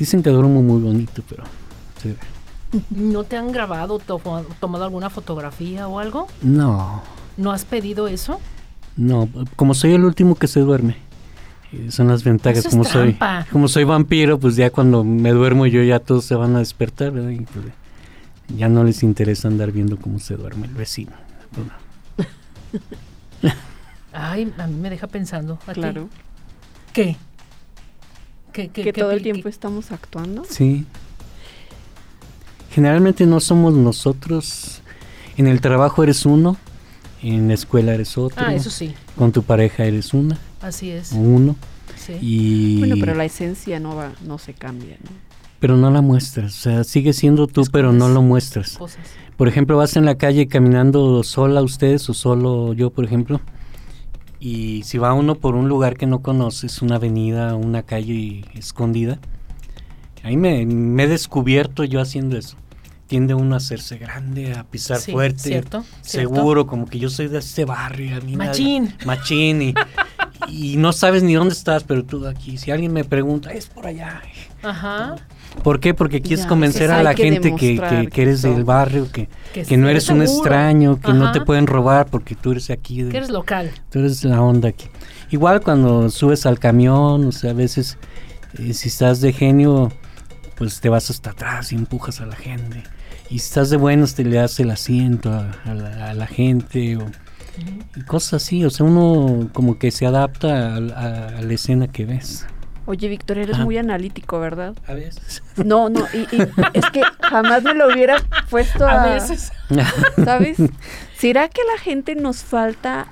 Dicen 0.02 0.20
que 0.20 0.30
duermo 0.30 0.62
muy 0.62 0.80
bonito, 0.82 1.22
pero. 1.28 1.44
sí. 2.02 2.16
¿No 2.90 3.22
te 3.22 3.36
han 3.36 3.52
grabado, 3.52 4.00
to- 4.00 4.20
tomado 4.58 4.82
alguna 4.84 5.10
fotografía 5.10 5.86
o 5.86 6.00
algo? 6.00 6.26
No. 6.42 7.02
¿No 7.36 7.52
has 7.52 7.64
pedido 7.64 8.08
eso? 8.08 8.40
No, 8.96 9.28
como 9.54 9.74
soy 9.74 9.92
el 9.92 10.04
último 10.04 10.34
que 10.34 10.48
se 10.48 10.58
duerme. 10.58 10.96
eh, 11.72 11.92
Son 11.92 12.08
las 12.08 12.24
ventajas. 12.24 12.58
Eso 12.58 12.68
es 12.68 12.72
como 12.72 12.84
soy, 12.84 13.16
como 13.52 13.68
soy 13.68 13.84
vampiro, 13.84 14.40
pues 14.40 14.56
ya 14.56 14.70
cuando 14.70 15.04
me 15.04 15.30
duermo 15.30 15.66
yo 15.66 15.82
ya 15.84 16.00
todos 16.00 16.24
se 16.24 16.34
van 16.34 16.56
a 16.56 16.58
despertar, 16.58 17.12
¿verdad? 17.12 17.30
Y, 17.30 17.40
pues, 17.42 17.66
ya 18.56 18.68
no 18.68 18.82
les 18.82 19.02
interesa 19.04 19.46
andar 19.46 19.70
viendo 19.70 19.96
cómo 19.98 20.18
se 20.18 20.34
duerme 20.36 20.66
el 20.66 20.74
vecino. 20.74 21.12
Bueno, 21.54 21.70
Ay, 24.12 24.52
a 24.58 24.66
mí 24.66 24.74
me 24.80 24.90
deja 24.90 25.06
pensando. 25.06 25.58
Claro. 25.72 26.08
¿Qué, 26.92 27.16
que 28.52 28.92
todo 28.92 29.10
el 29.12 29.22
tiempo 29.22 29.48
estamos 29.48 29.90
actuando. 29.92 30.44
sí. 30.48 30.86
Generalmente 32.70 33.26
no 33.26 33.38
somos 33.40 33.74
nosotros. 33.74 34.80
En 35.36 35.46
el 35.46 35.60
trabajo 35.60 36.02
eres 36.02 36.24
uno, 36.24 36.56
en 37.22 37.48
la 37.48 37.54
escuela 37.54 37.92
eres 37.94 38.16
otro, 38.18 38.42
Ah, 38.46 38.54
eso 38.54 38.70
sí, 38.70 38.94
con 39.16 39.30
tu 39.32 39.42
pareja 39.42 39.84
eres 39.84 40.12
una 40.14 40.38
así 40.60 40.90
es. 40.90 41.12
o 41.12 41.16
uno. 41.16 41.56
Sí. 41.96 42.14
Y 42.20 42.78
Bueno, 42.78 42.96
pero 42.98 43.14
la 43.14 43.24
esencia 43.24 43.78
no 43.78 43.94
va, 43.94 44.12
no 44.26 44.38
se 44.38 44.54
cambia, 44.54 44.96
¿no? 45.04 45.10
pero 45.60 45.76
no 45.76 45.90
la 45.90 46.00
muestras, 46.02 46.58
o 46.58 46.60
sea, 46.60 46.84
sigue 46.84 47.12
siendo 47.12 47.46
tú, 47.46 47.62
pero 47.70 47.92
no 47.92 48.08
lo 48.08 48.20
muestras. 48.20 48.76
Cosas. 48.76 48.98
Por 49.36 49.46
ejemplo, 49.48 49.76
vas 49.76 49.94
en 49.96 50.04
la 50.04 50.16
calle 50.16 50.48
caminando 50.48 51.22
sola 51.22 51.62
ustedes 51.62 52.08
o 52.10 52.14
solo 52.14 52.72
yo, 52.72 52.90
por 52.90 53.04
ejemplo, 53.04 53.40
y 54.44 54.82
si 54.82 54.98
va 54.98 55.12
uno 55.14 55.36
por 55.36 55.54
un 55.54 55.68
lugar 55.68 55.96
que 55.96 56.06
no 56.08 56.20
conoces, 56.20 56.82
una 56.82 56.96
avenida, 56.96 57.54
una 57.54 57.84
calle 57.84 58.44
escondida, 58.54 59.20
ahí 60.24 60.36
me, 60.36 60.66
me 60.66 61.04
he 61.04 61.06
descubierto 61.06 61.84
yo 61.84 62.00
haciendo 62.00 62.36
eso. 62.36 62.56
Tiende 63.06 63.34
uno 63.34 63.54
a 63.54 63.58
hacerse 63.58 63.98
grande, 63.98 64.52
a 64.54 64.64
pisar 64.64 64.98
Sí, 64.98 65.12
fuerte, 65.12 65.38
¿cierto? 65.38 65.84
¿cierto? 66.00 66.34
seguro, 66.34 66.66
como 66.66 66.86
que 66.86 66.98
yo 66.98 67.08
soy 67.08 67.28
de 67.28 67.38
este 67.38 67.64
barrio. 67.64 68.16
A 68.16 68.20
mí 68.20 68.36
Machín. 68.36 68.92
machín, 69.06 69.62
y, 69.62 69.74
y 70.48 70.76
no 70.76 70.92
sabes 70.92 71.22
ni 71.22 71.34
dónde 71.34 71.54
estás, 71.54 71.84
pero 71.84 72.04
tú 72.04 72.26
aquí, 72.26 72.58
si 72.58 72.72
alguien 72.72 72.92
me 72.92 73.04
pregunta, 73.04 73.52
es 73.52 73.68
por 73.68 73.86
allá. 73.86 74.22
Ajá. 74.64 75.16
¿Por 75.62 75.78
qué? 75.80 75.94
Porque 75.94 76.20
quieres 76.20 76.44
Ya, 76.44 76.48
convencer 76.48 76.90
a 76.90 77.02
la 77.02 77.14
que 77.14 77.24
gente 77.24 77.54
que, 77.54 77.66
demostrar 77.68 78.04
que- 78.04 78.10
que 78.10 78.22
eres 78.22 78.42
que 78.42 78.48
del 78.48 78.64
barrio, 78.64 79.10
que, 79.12 79.28
Que 79.52 79.62
que 79.64 79.76
no 79.76 79.88
eres 79.88 80.08
un 80.08 80.22
extraño, 80.22 81.00
que 81.00 81.12
no 81.12 81.30
te 81.32 81.40
pueden 81.40 81.66
robar 81.66 82.06
porque 82.06 82.34
tú 82.34 82.52
eres 82.52 82.70
aquí. 82.70 83.02
de- 83.02 83.10
Que 83.10 83.18
eres 83.18 83.30
local. 83.30 83.70
Tú 83.90 84.00
eres 84.00 84.24
la 84.24 84.40
onda 84.42 84.68
aquí. 84.70 84.86
Igual 85.30 85.60
cuando 85.60 86.10
subes 86.10 86.46
al 86.46 86.58
camión, 86.58 87.26
o 87.26 87.32
sea, 87.32 87.50
a 87.50 87.54
veces 87.54 87.96
eh, 88.58 88.74
si 88.74 88.88
estás 88.88 89.20
de 89.20 89.32
genio, 89.32 89.90
pues 90.56 90.80
te 90.80 90.88
vas 90.88 91.08
hasta 91.10 91.30
atrás 91.30 91.72
y 91.72 91.76
empujas 91.76 92.20
a 92.20 92.26
la 92.26 92.36
gente. 92.36 92.82
Y 93.30 93.38
si 93.38 93.46
estás 93.46 93.70
de 93.70 93.76
buenos, 93.78 94.14
te 94.14 94.24
le 94.24 94.36
das 94.36 94.58
el 94.60 94.70
asiento 94.70 95.30
a, 95.32 95.52
a 95.64 95.74
la, 95.74 96.10
a 96.10 96.14
la 96.14 96.26
gente 96.26 96.96
o 96.98 97.06
y 97.96 98.00
cosas 98.02 98.42
así. 98.42 98.64
O 98.64 98.70
sea, 98.70 98.84
uno 98.84 99.48
como 99.52 99.78
que 99.78 99.90
se 99.90 100.06
adapta 100.06 100.74
a, 100.74 100.76
a- 100.76 101.28
a 101.38 101.42
la 101.42 101.52
escena 101.54 101.86
que 101.88 102.04
ves. 102.04 102.46
Oye, 102.86 103.08
Víctor, 103.08 103.38
eres 103.38 103.54
Ajá. 103.54 103.64
muy 103.64 103.78
analítico, 103.78 104.40
¿verdad? 104.40 104.74
A 104.86 104.94
veces. 104.94 105.42
No, 105.56 105.88
no, 105.88 106.06
y, 106.12 106.34
y 106.34 106.42
es 106.72 106.90
que 106.90 107.02
jamás 107.20 107.62
me 107.62 107.74
lo 107.74 107.92
hubiera 107.92 108.16
puesto 108.50 108.86
a... 108.86 109.04
A 109.04 109.14
veces. 109.14 109.52
¿Sabes? 110.24 110.58
¿Será 111.16 111.48
que 111.48 111.62
la 111.72 111.80
gente 111.80 112.14
nos 112.16 112.42
falta 112.42 113.06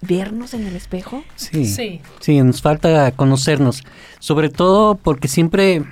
vernos 0.00 0.54
en 0.54 0.66
el 0.66 0.76
espejo? 0.76 1.24
Sí. 1.34 1.64
Sí. 1.66 2.00
Sí, 2.20 2.40
nos 2.42 2.62
falta 2.62 3.10
conocernos. 3.12 3.82
Sobre 4.20 4.48
todo 4.50 4.94
porque 4.94 5.26
siempre 5.26 5.84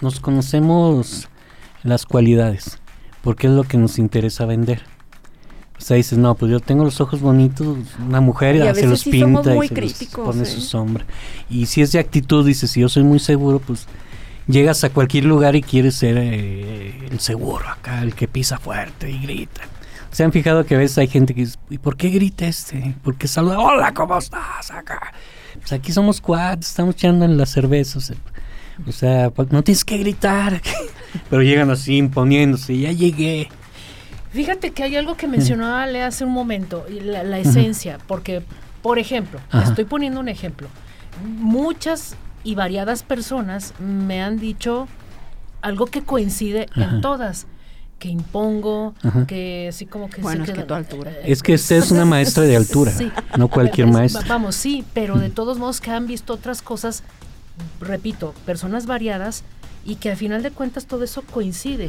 nos 0.00 0.20
conocemos 0.20 1.28
las 1.82 2.04
cualidades, 2.04 2.78
porque 3.22 3.46
es 3.46 3.52
lo 3.54 3.64
que 3.64 3.78
nos 3.78 3.98
interesa 3.98 4.44
vender. 4.44 4.82
O 5.78 5.80
sea, 5.80 5.96
dices, 5.96 6.18
no, 6.18 6.34
pues 6.34 6.50
yo 6.50 6.60
tengo 6.60 6.84
los 6.84 7.00
ojos 7.00 7.20
bonitos, 7.20 7.76
una 8.04 8.20
mujer 8.20 8.56
Y 8.56 8.62
a 8.62 8.74
se 8.74 8.86
los 8.86 9.00
sí 9.00 9.10
pinta 9.10 9.40
y 9.40 9.44
se 9.44 9.54
los 9.54 9.68
críticos, 9.70 10.24
pone 10.24 10.42
¿eh? 10.42 10.46
su 10.46 10.60
sombra. 10.60 11.04
Y 11.50 11.66
si 11.66 11.82
es 11.82 11.92
de 11.92 11.98
actitud, 11.98 12.46
dices, 12.46 12.70
si 12.70 12.80
yo 12.80 12.88
soy 12.88 13.02
muy 13.02 13.18
seguro, 13.18 13.58
pues 13.58 13.86
llegas 14.46 14.84
a 14.84 14.90
cualquier 14.90 15.24
lugar 15.24 15.54
y 15.54 15.62
quieres 15.62 15.96
ser 15.96 16.16
eh, 16.18 17.08
el 17.10 17.20
seguro 17.20 17.68
acá, 17.68 18.02
el 18.02 18.14
que 18.14 18.26
pisa 18.26 18.58
fuerte 18.58 19.10
y 19.10 19.18
grita. 19.20 19.62
¿Se 20.10 20.24
han 20.24 20.32
fijado 20.32 20.64
que 20.64 20.74
a 20.74 20.78
veces 20.78 20.96
hay 20.96 21.08
gente 21.08 21.34
que 21.34 21.42
dice, 21.42 21.58
¿y 21.68 21.76
por 21.76 21.96
qué 21.96 22.08
grita 22.08 22.46
este? 22.46 22.94
¿Por 23.04 23.16
qué 23.16 23.28
saluda? 23.28 23.58
Hola, 23.58 23.92
¿cómo 23.92 24.16
estás? 24.16 24.70
Acá. 24.70 25.12
Pues 25.58 25.72
aquí 25.74 25.92
somos 25.92 26.22
cuates, 26.22 26.68
estamos 26.68 26.94
echando 26.94 27.26
en 27.26 27.36
las 27.36 27.50
cervezas. 27.50 28.12
O 28.86 28.92
sea, 28.92 29.30
pues 29.30 29.50
no 29.52 29.62
tienes 29.62 29.84
que 29.84 29.98
gritar. 29.98 30.62
Pero 31.30 31.42
llegan 31.42 31.70
así 31.70 31.96
imponiéndose, 31.96 32.78
ya 32.78 32.92
llegué. 32.92 33.48
Fíjate 34.36 34.70
que 34.72 34.82
hay 34.82 34.96
algo 34.96 35.16
que 35.16 35.26
mencionaba 35.26 35.82
Ale 35.82 36.02
hace 36.02 36.24
un 36.24 36.32
momento, 36.32 36.84
la, 36.90 37.22
la 37.24 37.38
esencia, 37.38 37.98
porque, 38.06 38.42
por 38.82 38.98
ejemplo, 38.98 39.40
Ajá. 39.50 39.68
estoy 39.70 39.84
poniendo 39.86 40.20
un 40.20 40.28
ejemplo, 40.28 40.68
muchas 41.38 42.16
y 42.44 42.54
variadas 42.54 43.02
personas 43.02 43.72
me 43.80 44.22
han 44.22 44.38
dicho 44.38 44.88
algo 45.62 45.86
que 45.86 46.02
coincide 46.02 46.68
Ajá. 46.72 46.84
en 46.84 47.00
todas, 47.00 47.46
que 47.98 48.08
impongo, 48.08 48.94
Ajá. 49.02 49.26
que 49.26 49.68
así 49.70 49.86
como 49.86 50.10
que... 50.10 50.20
Bueno, 50.20 50.44
se 50.44 50.52
es 50.52 50.58
que 50.58 50.64
tu 50.64 50.74
altura. 50.74 51.10
eh, 51.12 51.22
Es 51.24 51.42
que 51.42 51.54
usted 51.54 51.76
es 51.76 51.90
una 51.90 52.04
maestra 52.04 52.42
de 52.44 52.56
altura, 52.56 52.92
Sí. 52.92 53.10
no 53.38 53.48
cualquier 53.48 53.88
Es- 53.88 53.92
maestra. 53.94 54.22
Vamos, 54.28 54.54
sí, 54.54 54.84
pero 54.92 55.16
de 55.18 55.30
todos 55.30 55.58
modos 55.58 55.80
que 55.80 55.90
han 55.90 56.06
visto 56.06 56.34
otras 56.34 56.60
cosas, 56.60 57.02
repito, 57.80 58.34
personas 58.44 58.84
variadas 58.84 59.44
y 59.86 59.94
que 59.96 60.10
al 60.10 60.16
final 60.18 60.42
de 60.42 60.50
cuentas 60.50 60.84
todo 60.86 61.04
eso 61.04 61.22
coincide. 61.22 61.88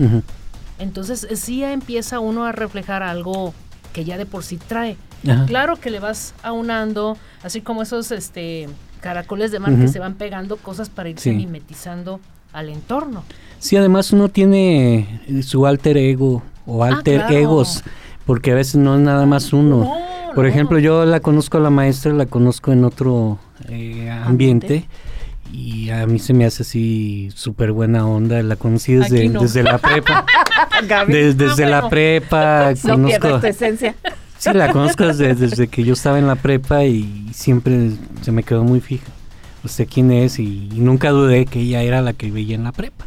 Entonces 0.79 1.25
eh, 1.29 1.35
sí 1.35 1.63
empieza 1.63 2.19
uno 2.19 2.45
a 2.45 2.51
reflejar 2.51 3.03
algo 3.03 3.53
que 3.93 4.05
ya 4.05 4.17
de 4.17 4.25
por 4.25 4.43
sí 4.43 4.57
trae. 4.57 4.97
Ajá. 5.27 5.45
Claro 5.47 5.77
que 5.77 5.89
le 5.89 5.99
vas 5.99 6.33
aunando, 6.43 7.17
así 7.43 7.61
como 7.61 7.81
esos 7.81 8.11
este 8.11 8.69
caracoles 9.01 9.51
de 9.51 9.59
mar 9.59 9.75
que 9.75 9.87
se 9.87 9.99
van 9.99 10.15
pegando 10.15 10.57
cosas 10.57 10.89
para 10.89 11.09
irse 11.09 11.29
Sí. 11.31 11.35
mimetizando 11.35 12.19
al 12.53 12.69
entorno. 12.69 13.23
Sí, 13.59 13.75
además 13.77 14.11
uno 14.11 14.29
tiene 14.29 15.21
eh, 15.27 15.43
su 15.43 15.65
alter 15.65 15.97
ego 15.97 16.41
o 16.65 16.83
alter 16.83 17.21
claro. 17.21 17.35
egos, 17.37 17.83
porque 18.25 18.51
a 18.51 18.55
veces 18.55 18.75
no 18.75 18.95
es 18.95 19.01
nada 19.01 19.25
más 19.25 19.53
uno. 19.53 19.77
No, 19.79 19.93
Por 20.35 20.43
no. 20.45 20.49
ejemplo, 20.49 20.79
yo 20.79 21.05
la 21.05 21.19
conozco 21.19 21.57
a 21.57 21.61
la 21.61 21.69
maestra, 21.69 22.11
la 22.13 22.25
conozco 22.25 22.71
en 22.71 22.83
otro 22.85 23.39
eh, 23.69 24.09
ambiente. 24.09 24.87
Y 25.51 25.89
a 25.89 26.05
mí 26.05 26.19
se 26.19 26.33
me 26.33 26.45
hace 26.45 26.63
así 26.63 27.29
súper 27.33 27.71
buena 27.71 28.05
onda. 28.05 28.41
La 28.43 28.55
conocí 28.55 28.93
desde, 28.93 29.19
Aquí 29.19 29.29
no. 29.29 29.41
desde 29.41 29.63
la 29.63 29.77
prepa. 29.77 30.25
Desde 31.07 31.65
la 31.65 31.89
prepa 31.89 32.73
no 32.83 33.09
conozco. 33.09 33.39
tu 33.39 33.47
esencia. 33.47 33.95
Sí, 34.37 34.51
la 34.53 34.71
conozco 34.71 35.07
desde, 35.07 35.33
desde 35.33 35.67
que 35.67 35.83
yo 35.83 35.93
estaba 35.93 36.19
en 36.19 36.27
la 36.27 36.35
prepa 36.35 36.83
y 36.85 37.29
siempre 37.33 37.91
se 38.21 38.31
me 38.31 38.43
quedó 38.43 38.63
muy 38.63 38.79
fija. 38.79 39.07
No 39.63 39.69
sé 39.69 39.87
quién 39.87 40.11
es 40.11 40.37
y, 40.37 40.69
y 40.71 40.79
nunca 40.79 41.09
dudé 41.09 41.45
que 41.47 41.61
ella 41.61 41.81
era 41.81 42.03
la 42.03 42.13
que 42.13 42.29
veía 42.29 42.53
en 42.53 42.63
la 42.63 42.71
prepa. 42.71 43.05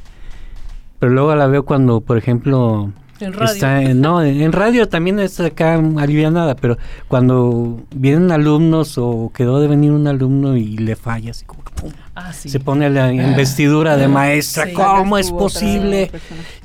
Pero 0.99 1.13
luego 1.13 1.35
la 1.37 1.47
veo 1.47 1.65
cuando, 1.65 2.01
por 2.01 2.19
ejemplo, 2.19 2.91
En 3.21 3.33
radio. 3.33 3.53
está 3.53 3.83
en, 3.83 4.01
no, 4.01 4.23
en, 4.23 4.53
radio 4.53 4.89
también 4.89 5.19
está 5.19 5.47
acá 5.47 5.75
alivianada, 5.75 6.55
pero 6.57 6.79
cuando 7.09 7.81
vienen 7.95 8.33
alumnos 8.33 8.97
o 8.99 9.31
quedó 9.35 9.61
de 9.61 9.69
venir 9.69 9.93
un 9.93 10.07
alumno 10.07 10.57
y 10.57 10.77
le 10.79 10.97
falla, 10.97 11.33
así 11.33 11.45
como 11.45 11.63
que 11.65 11.73
pum, 11.73 11.91
Ah, 12.15 12.33
sí. 12.33 12.49
se 12.49 12.61
pone 12.61 12.89
la 12.91 13.13
investidura 13.13 13.97
de 13.97 14.09
maestra. 14.09 14.67
Sí. 14.67 14.73
¿Cómo 14.73 15.19
es 15.19 15.31
posible? 15.31 16.11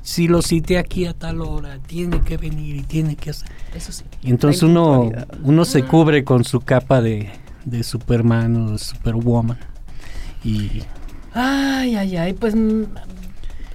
Si 0.01 0.27
lo 0.27 0.41
cité 0.41 0.77
aquí 0.77 1.05
a 1.05 1.13
tal 1.13 1.41
hora, 1.41 1.79
tiene 1.85 2.21
que 2.21 2.37
venir 2.37 2.75
y 2.75 2.81
tiene 2.83 3.15
que 3.15 3.31
hacer. 3.31 3.49
Eso 3.73 3.91
sí. 3.91 4.03
Y 4.21 4.29
entonces 4.31 4.63
Hay 4.63 4.69
uno, 4.69 5.11
uno 5.43 5.65
se 5.65 5.83
cubre 5.83 6.23
con 6.23 6.43
su 6.43 6.61
capa 6.61 7.01
de, 7.01 7.29
de 7.65 7.83
Superman 7.83 8.55
o 8.55 8.71
de 8.71 8.77
Superwoman. 8.79 9.57
Y 10.43 10.83
Ay, 11.33 11.95
ay, 11.97 12.15
ay, 12.15 12.33
pues 12.33 12.55
mm, 12.55 12.83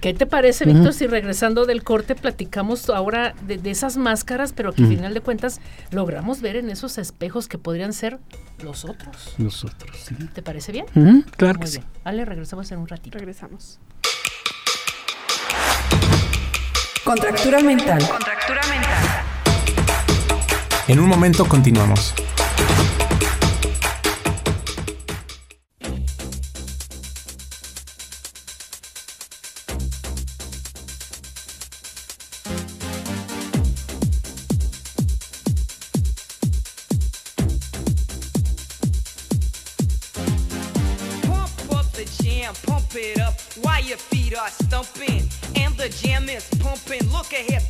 ¿qué 0.01 0.13
te 0.13 0.25
parece. 0.25 0.65
Víctor, 0.65 0.93
si 0.93 1.07
regresando 1.07 1.65
del 1.65 1.83
corte 1.83 2.15
platicamos 2.15 2.89
ahora 2.89 3.33
de, 3.47 3.57
de 3.57 3.71
esas 3.71 3.97
máscaras, 3.97 4.51
pero 4.51 4.73
que 4.73 4.83
al 4.83 4.89
final 4.89 5.13
de 5.13 5.21
cuentas 5.21 5.61
logramos 5.91 6.41
ver 6.41 6.55
en 6.57 6.69
esos 6.69 6.97
espejos 6.97 7.47
que 7.47 7.57
podrían 7.57 7.93
ser 7.93 8.19
los 8.63 8.83
otros? 8.83 9.35
nosotros, 9.37 9.95
sí. 10.03 10.15
¿Te 10.33 10.41
parece 10.41 10.71
bien? 10.71 10.85
Ujú, 10.95 11.23
claro 11.37 11.53
que 11.59 11.65
Muy 11.65 11.71
sí. 11.71 11.77
bien. 11.79 11.89
Ale, 12.03 12.25
regresamos 12.25 12.71
en 12.71 12.79
un 12.79 12.87
ratito. 12.87 13.17
Regresamos. 13.17 13.79
Contractura 17.03 17.61
mental. 17.61 18.01
En 20.87 20.99
un 20.99 21.07
momento 21.07 21.45
continuamos. 21.47 22.13
Stumping. 44.83 45.23
And 45.55 45.75
the 45.75 45.89
jam 45.89 46.29
is 46.29 46.47
pumping. 46.59 47.07
Look 47.11 47.31
ahead, 47.33 47.63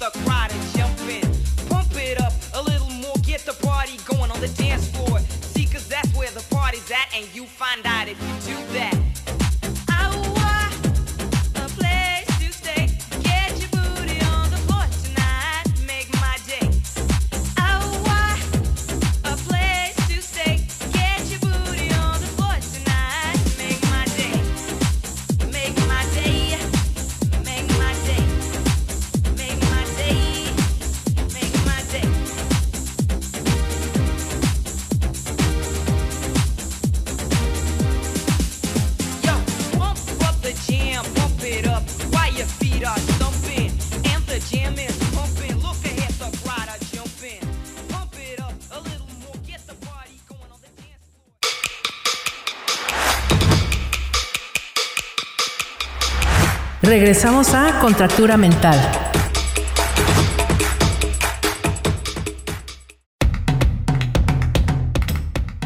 Regresamos 56.82 57.54
a 57.54 57.80
Contractura 57.80 58.38
mental. 58.38 58.78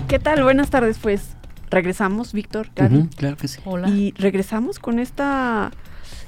¿Qué 0.07 0.19
tal? 0.19 0.43
Buenas 0.43 0.69
tardes, 0.69 0.97
pues. 0.99 1.35
regresamos, 1.69 2.31
Víctor, 2.31 2.69
Ujú, 2.79 3.09
claro 3.15 3.37
que 3.37 3.47
sí. 3.47 3.59
Hola. 3.65 3.89
y 3.89 4.13
regresamos 4.17 4.79
con 4.79 4.99
esta, 4.99 5.71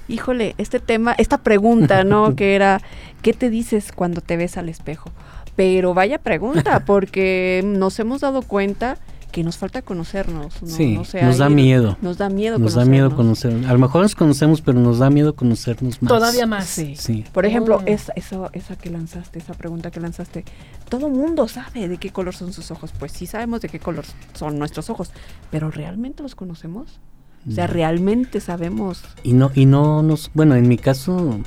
híjole, 0.08 0.56
este 0.58 0.79
tema, 0.79 1.13
esta 1.17 1.38
pregunta, 1.38 2.03
¿no? 2.03 2.36
que 2.38 2.56
era, 2.56 2.82
¿qué 3.22 3.34
te 3.34 3.50
dices 3.50 3.91
cuando 3.94 4.22
te 4.22 4.36
ves 4.36 4.58
al 4.58 4.67
espejo? 4.67 5.12
Pero 5.56 5.94
vaya 5.94 6.17
pregunta, 6.20 6.84
porque 6.86 7.62
nos 7.65 8.00
hemos 8.00 8.22
dado 8.22 8.41
cuenta 8.41 8.98
que 9.31 9.43
nos 9.43 9.57
falta 9.57 9.81
conocernos. 9.81 10.62
No, 10.62 10.67
Sí, 10.67 10.93
No 10.96 11.03
sé, 11.05 11.22
nos 11.22 11.38
da 11.38 11.50
miedo. 11.50 11.98
Nos 12.01 12.17
da 12.17 12.29
miedo 12.29 12.57
Nos 12.57 12.74
da 12.75 12.86
miedo 12.86 13.15
conocernos. 13.15 13.57
conocer. 13.60 13.69
A 13.69 13.74
lo 13.74 13.79
mejor 13.79 14.01
nos 14.01 14.15
conocemos, 14.15 14.62
pero 14.62 14.79
nos 14.79 15.00
da 15.00 15.10
miedo 15.10 15.36
conocernos 15.36 16.01
más. 16.01 16.10
Todavía 16.10 16.46
más. 16.46 16.65
Sí. 16.65 16.96
Sí. 16.96 17.25
Por 17.34 17.46
ejemplo, 17.46 17.77
Oh. 17.77 17.84
esa, 17.86 18.13
esa, 18.15 18.50
esa 18.53 18.75
que 18.77 18.89
lanzaste, 18.89 19.39
esa 19.39 19.53
pregunta 19.53 19.91
que 19.91 20.00
lanzaste, 20.00 20.46
todo 20.89 21.10
mundo 21.10 21.48
sabe 21.48 21.88
de 21.88 21.98
qué 21.98 22.10
color 22.12 22.34
son 22.34 22.53
sus 22.53 22.72
ojos. 22.72 22.91
Pues 22.98 23.12
sí 23.12 23.25
sabemos 23.27 23.62
de 23.62 23.69
qué 23.69 23.79
color 23.79 24.05
son 24.34 24.57
nuestros 24.57 24.89
ojos, 24.89 25.12
pero 25.51 25.69
¿realmente 25.72 26.24
los 26.24 26.34
conocemos? 26.36 27.00
O 27.48 27.51
sea. 27.51 27.67
¿realmente 27.67 28.39
sabemos? 28.39 29.03
Y 29.24 29.34
no, 29.34 29.51
y 29.53 29.65
no 29.65 30.01
nos, 30.03 30.31
bueno, 30.34 30.55
en 30.55 30.67
mi 30.67 30.77
caso, 30.77 31.39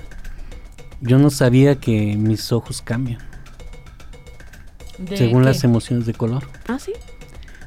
yo 1.01 1.19
no 1.19 1.31
sabía 1.31 1.77
que 1.81 2.17
mis 2.17 2.53
ojos 2.53 2.81
cambian 2.83 3.19
¿De 4.99 5.17
según 5.17 5.43
qué? 5.43 5.49
las 5.49 5.65
emociones 5.65 6.07
de 6.07 6.15
color. 6.15 6.45
Ah, 6.69 6.79
sí. 6.79 6.93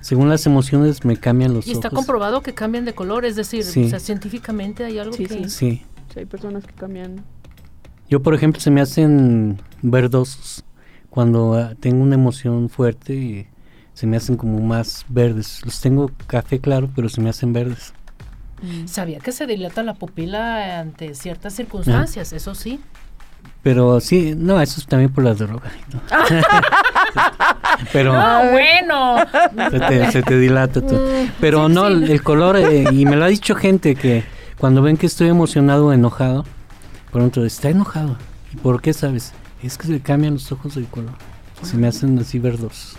Según 0.03 0.27
las 0.29 0.45
emociones 0.45 1.05
me 1.05 1.15
cambian 1.17 1.53
los 1.53 1.65
Y 1.65 1.72
está 1.72 1.88
ojos. 1.88 1.98
comprobado 2.00 2.41
que 2.41 2.53
cambian 2.53 2.83
de 2.86 2.93
color, 2.93 3.24
es 3.25 3.36
decir, 3.38 3.63
Sí. 3.63 3.86
o 3.86 3.89
sea, 3.89 4.00
científicamente 4.00 4.83
hay 4.83 5.00
algo 5.00 5.13
Sí, 5.13 5.25
que... 5.25 5.33
sí. 5.36 5.50
Sí. 5.50 5.81
Sí, 6.13 6.19
hay 6.19 6.25
personas 6.25 6.65
que 6.65 6.74
cambian. 6.74 7.24
Yo, 8.10 8.22
por 8.22 8.36
ejemplo, 8.36 8.60
se 8.62 8.69
me 8.69 8.81
hacen 8.81 9.60
verdosos 9.81 10.65
cuando 11.10 11.53
ah, 11.55 11.74
tengo 11.79 12.03
una 12.03 12.15
emoción 12.15 12.67
fuerte. 12.69 13.13
y 13.15 13.48
se 13.93 14.05
me 14.05 14.17
hacen 14.17 14.36
como 14.38 14.60
más 14.60 15.05
verdes. 15.07 15.62
Los 15.63 15.79
tengo 15.79 16.12
café 16.27 16.60
claro, 16.60 16.89
pero 16.95 17.07
se 17.10 17.22
me 17.22 17.29
hacen 17.29 17.53
verdes. 17.53 17.93
Sabía 18.86 19.19
que 19.19 19.31
se 19.31 19.45
dilata 19.48 19.83
la 19.83 19.93
pupila 19.93 20.79
ante 20.79 21.15
ciertas 21.15 21.53
circunstancias, 21.53 22.33
eso 22.33 22.55
sí. 22.55 22.79
Pero 23.62 24.00
sí, 24.01 24.33
no, 24.38 24.60
eso 24.62 24.79
es 24.81 24.88
también 24.88 25.12
por 25.13 25.24
la 25.24 25.33
droga. 25.33 25.72
¿no? 25.93 26.01
pero 27.91 28.13
¡Ah, 28.13 28.49
bueno! 28.51 29.17
se 29.71 29.79
te, 29.79 30.11
se 30.11 30.23
te 30.23 30.37
dilata 30.37 30.81
todo. 30.81 31.05
Pero 31.39 31.69
no, 31.69 31.87
el 31.87 32.09
el 32.09 32.23
color, 32.23 32.57
eh, 32.57 32.85
y 32.91 33.05
me 33.05 33.15
lo 33.15 33.25
ha 33.25 33.27
dicho 33.27 33.55
gente 33.55 33.95
que 33.95 34.23
cuando 34.57 34.81
ven 34.81 34.97
que 34.97 35.07
estoy 35.07 35.29
emocionado 35.29 35.87
o 35.87 35.93
enojado, 35.93 36.45
pronto 37.11 37.45
está 37.45 37.69
enojado. 37.69 38.17
¿Y 38.53 38.57
por 38.57 38.81
qué 38.81 38.93
sabes? 38.93 39.33
Es 39.61 39.77
que 39.77 39.87
se 39.87 39.93
le 39.93 39.99
cambian 40.01 40.33
los 40.33 40.51
ojos 40.51 40.75
del 40.75 40.87
color. 40.87 41.13
Se 41.61 41.77
me 41.77 41.87
hacen 41.87 42.17
así 42.19 42.39
verdosos. 42.39 42.97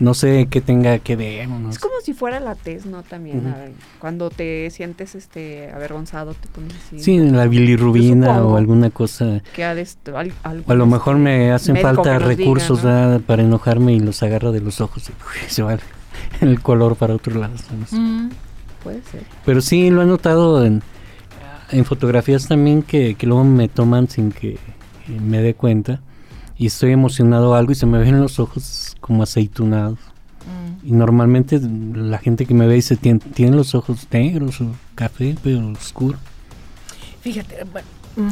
No 0.00 0.12
sé 0.14 0.48
qué 0.50 0.60
tenga 0.60 0.98
que 0.98 1.14
ver. 1.16 1.48
no 1.48 1.68
Es 1.68 1.76
sé. 1.76 1.80
como 1.80 1.94
si 2.02 2.14
fuera 2.14 2.40
la 2.40 2.54
tez, 2.54 2.84
¿no? 2.86 3.02
También. 3.02 3.38
Ujú. 3.38 3.48
a 3.48 3.58
ver, 3.58 3.72
cuando 4.00 4.28
te 4.30 4.68
sientes 4.70 5.14
este 5.14 5.70
avergonzado, 5.72 6.34
te 6.34 6.48
pones 6.48 6.72
así. 6.86 6.98
Sí, 7.00 7.18
la 7.18 7.46
bilirrubina 7.46 8.42
o 8.44 8.56
alguna 8.56 8.90
cosa. 8.90 9.40
Que 9.54 9.64
ha 9.64 9.74
de 9.74 9.82
est- 9.82 10.08
al- 10.08 10.32
algún, 10.42 10.64
O 10.68 10.72
a 10.72 10.74
lo 10.74 10.86
mejor 10.86 11.16
me 11.16 11.52
hacen 11.52 11.74
médico 11.74 11.94
falta 11.94 12.18
nos 12.18 12.28
diga, 12.28 12.36
recursos 12.36 12.82
¿no? 12.84 13.20
para 13.20 13.42
enojarme 13.42 13.92
y 13.94 14.00
los 14.00 14.22
agarro 14.22 14.50
de 14.52 14.60
los 14.60 14.80
ojos 14.80 15.08
y 15.08 15.12
uy, 15.12 15.48
se 15.48 15.62
va 15.62 15.78
el 16.40 16.60
color 16.60 16.96
para 16.96 17.14
otro 17.14 17.38
lado. 17.38 17.54
no 17.78 17.86
sé. 17.86 17.96
Mm, 17.96 18.30
Puede 18.82 19.00
ser. 19.10 19.22
Pero 19.46 19.60
sí, 19.60 19.90
lo 19.90 20.02
he 20.02 20.06
notado 20.06 20.64
en, 20.64 20.82
en 21.70 21.84
fotografías 21.84 22.48
también 22.48 22.82
que, 22.82 23.14
que 23.14 23.26
luego 23.26 23.44
me 23.44 23.68
toman 23.68 24.08
sin 24.08 24.30
que 24.32 24.50
eh, 24.54 24.58
me 25.20 25.40
dé 25.40 25.54
cuenta 25.54 26.00
y 26.56 26.66
estoy 26.66 26.92
emocionado 26.92 27.54
algo 27.54 27.72
y 27.72 27.74
se 27.74 27.86
me 27.86 27.98
ven 27.98 28.20
los 28.20 28.38
ojos 28.38 28.96
como 29.00 29.22
aceitunados. 29.22 29.98
mm. 30.00 30.86
Y 30.88 30.92
normalmente 30.92 31.60
la 31.60 32.18
gente 32.18 32.44
que 32.46 32.54
me 32.54 32.66
ve 32.66 32.74
dice, 32.74 32.96
"Tien- 32.96 33.20
tiene 33.34 33.56
los 33.56 33.74
ojos 33.74 34.06
negros 34.10 34.60
o 34.60 34.66
café, 34.94 35.34
pero 35.42 35.66
oscuro. 35.70 36.18
Fíjate, 37.22 37.64
bueno, 37.72 37.88
mm. 38.16 38.28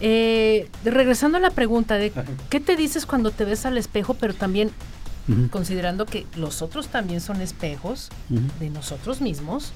Eh, 0.00 0.68
regresando 0.84 1.38
a 1.38 1.40
la 1.40 1.50
pregunta 1.50 1.94
de 1.94 2.12
qué 2.50 2.60
te 2.60 2.76
dices 2.76 3.06
cuando 3.06 3.30
te 3.30 3.46
ves 3.46 3.64
al 3.64 3.78
espejo, 3.78 4.12
pero 4.12 4.34
también 4.34 4.70
considerando 5.50 6.04
que 6.04 6.26
los 6.36 6.60
otros 6.62 6.88
también 6.88 7.20
son 7.22 7.40
espejos 7.40 8.10
de 8.60 8.68
nosotros 8.70 9.20
mismos 9.22 9.72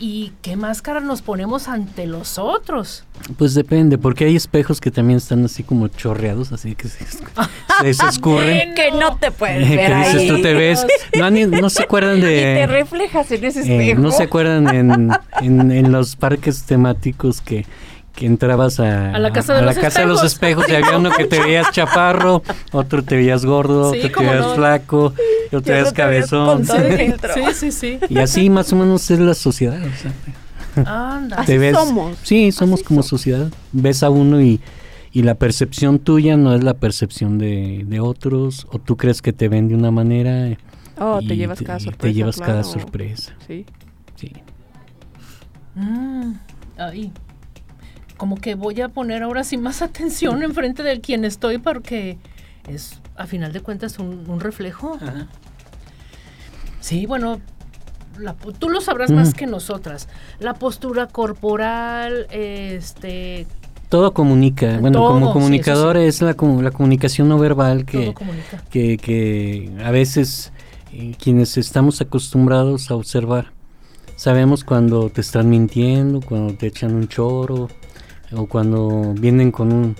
y 0.00 0.32
qué 0.42 0.56
máscara 0.56 0.98
nos 1.00 1.20
ponemos 1.22 1.68
ante 1.68 2.06
los 2.06 2.38
otros. 2.38 3.04
Pues 3.36 3.54
depende, 3.54 3.98
porque 3.98 4.24
hay 4.24 4.34
espejos 4.34 4.80
que 4.80 4.90
también 4.90 5.18
están 5.18 5.44
así 5.44 5.62
como 5.62 5.86
chorreados, 5.88 6.50
así 6.52 6.74
que 6.74 6.88
se, 6.88 7.04
se- 7.06 7.94
se 7.94 8.06
escurren. 8.06 8.74
Que 8.74 8.90
no 8.92 9.16
te 9.18 9.30
puedes 9.30 9.68
que 9.68 9.76
ver 9.76 9.94
dices, 9.98 10.14
ahí. 10.16 10.28
tú 10.28 10.40
te 10.42 10.54
ves. 10.54 10.86
No, 11.18 11.30
ni- 11.30 11.44
no 11.46 11.68
se 11.70 11.82
acuerdan 11.82 12.16
Y 12.18 12.22
te 12.22 12.26
de. 12.26 12.66
reflejas 12.66 13.30
en 13.30 13.44
ese 13.44 13.60
eh, 13.60 13.62
espejo. 13.62 14.00
no 14.00 14.10
se 14.10 14.22
acuerdan 14.22 14.74
en, 14.74 15.10
en, 15.42 15.70
en 15.70 15.92
los 15.92 16.16
parques 16.16 16.62
temáticos 16.64 17.40
que, 17.42 17.66
que 18.14 18.26
entrabas 18.26 18.80
a, 18.80 19.14
A 19.14 19.18
la 19.18 19.32
casa 19.32 19.54
de 19.54 19.58
a 19.60 19.62
la 19.62 19.72
los 19.72 19.78
casa 19.78 20.00
de 20.00 20.06
los 20.06 20.22
espejos 20.24 20.66
y 20.68 20.74
había 20.76 20.98
uno 20.98 21.10
que 21.10 21.24
te 21.24 21.40
veías 21.40 21.70
chaparro, 21.70 22.42
otro 22.72 23.02
te 23.02 23.16
veías 23.16 23.44
gordo, 23.46 23.92
Sí, 23.92 24.00
otro 24.00 24.10
te 24.20 24.24
veías 24.26 24.46
no. 24.46 24.54
flaco, 24.56 25.14
y 25.44 25.56
otro 25.56 25.62
te 25.62 25.72
veías 25.72 25.92
cabezón. 25.92 26.64
Sí, 26.66 27.42
sí, 27.54 27.72
sí. 27.72 27.98
Y 28.08 28.18
así 28.18 28.50
más 28.50 28.72
o 28.72 28.76
menos 28.76 29.10
es 29.10 29.18
la 29.20 29.34
sociedad. 29.34 29.78
o 29.82 30.82
sea, 30.82 31.14
Anda. 31.16 31.36
Así 31.36 31.46
te 31.46 31.58
ves, 31.58 31.74
somos. 31.76 32.16
Sí, 32.22 32.52
somos 32.52 32.80
Así 32.80 32.84
como 32.88 33.02
somos. 33.02 33.06
sociedad. 33.10 33.48
Ves 33.72 34.02
a 34.02 34.10
uno 34.10 34.40
y, 34.40 34.60
y 35.12 35.22
la 35.22 35.34
percepción 35.34 35.98
tuya 35.98 36.36
no 36.36 36.54
es 36.54 36.62
la 36.62 36.74
percepción 36.74 37.38
de, 37.38 37.84
de 37.86 38.00
otros, 38.00 38.66
o 38.70 38.78
tú 38.78 38.96
crees 38.96 39.22
que 39.22 39.32
te 39.32 39.48
ven 39.48 39.68
de 39.68 39.74
una 39.74 39.90
manera. 39.90 40.56
Oh, 40.98 41.18
y 41.20 41.26
te 41.28 41.36
llevas 41.36 41.60
cada 41.62 41.80
sorpresa. 41.80 42.02
Te 42.02 42.12
llevas 42.12 42.38
cada 42.38 42.62
sorpresa. 42.64 43.32
Sí. 43.46 43.64
Sí. 44.16 44.32
Mm, 45.74 46.32
ay, 46.78 47.12
como 48.20 48.36
que 48.36 48.54
voy 48.54 48.78
a 48.82 48.90
poner 48.90 49.22
ahora 49.22 49.44
sí 49.44 49.56
más 49.56 49.80
atención 49.88 50.42
enfrente 50.42 50.82
del 50.82 51.00
quien 51.00 51.24
estoy 51.24 51.56
porque 51.56 52.18
es, 52.68 53.00
a 53.16 53.26
final 53.26 53.50
de 53.54 53.60
cuentas, 53.62 53.98
un, 53.98 54.26
un 54.28 54.40
reflejo. 54.40 54.98
Sí, 56.80 57.06
bueno, 57.06 57.40
la 58.18 58.34
tú 58.34 58.68
lo 58.68 58.82
sabrás 58.82 59.10
Mm. 59.10 59.14
más 59.14 59.32
que 59.32 59.46
nosotras. 59.46 60.06
La 60.38 60.52
postura 60.52 61.06
corporal, 61.06 62.26
este, 62.30 63.46
Todo 63.88 64.12
comunica. 64.12 64.76
Bueno, 64.80 64.98
Todo, 64.98 65.12
como 65.14 65.32
comunicador 65.32 65.96
sí. 65.96 66.02
es 66.02 66.20
la, 66.20 66.36
la 66.60 66.70
comunicación 66.72 67.26
no 67.26 67.38
verbal 67.38 67.86
que, 67.86 68.14
que, 68.68 68.98
que 68.98 69.72
a 69.82 69.90
veces 69.90 70.52
eh, 70.92 71.14
quienes 71.18 71.56
estamos 71.56 72.02
acostumbrados 72.02 72.90
a 72.90 72.96
observar 72.96 73.52
sabemos 74.16 74.62
cuando 74.62 75.08
te 75.08 75.22
están 75.22 75.48
mintiendo, 75.48 76.20
cuando 76.20 76.52
te 76.52 76.66
echan 76.66 76.94
un 76.94 77.08
choro 77.08 77.68
o 78.32 78.46
cuando 78.46 79.14
vienen 79.18 79.50
con 79.50 79.72
un 79.72 79.96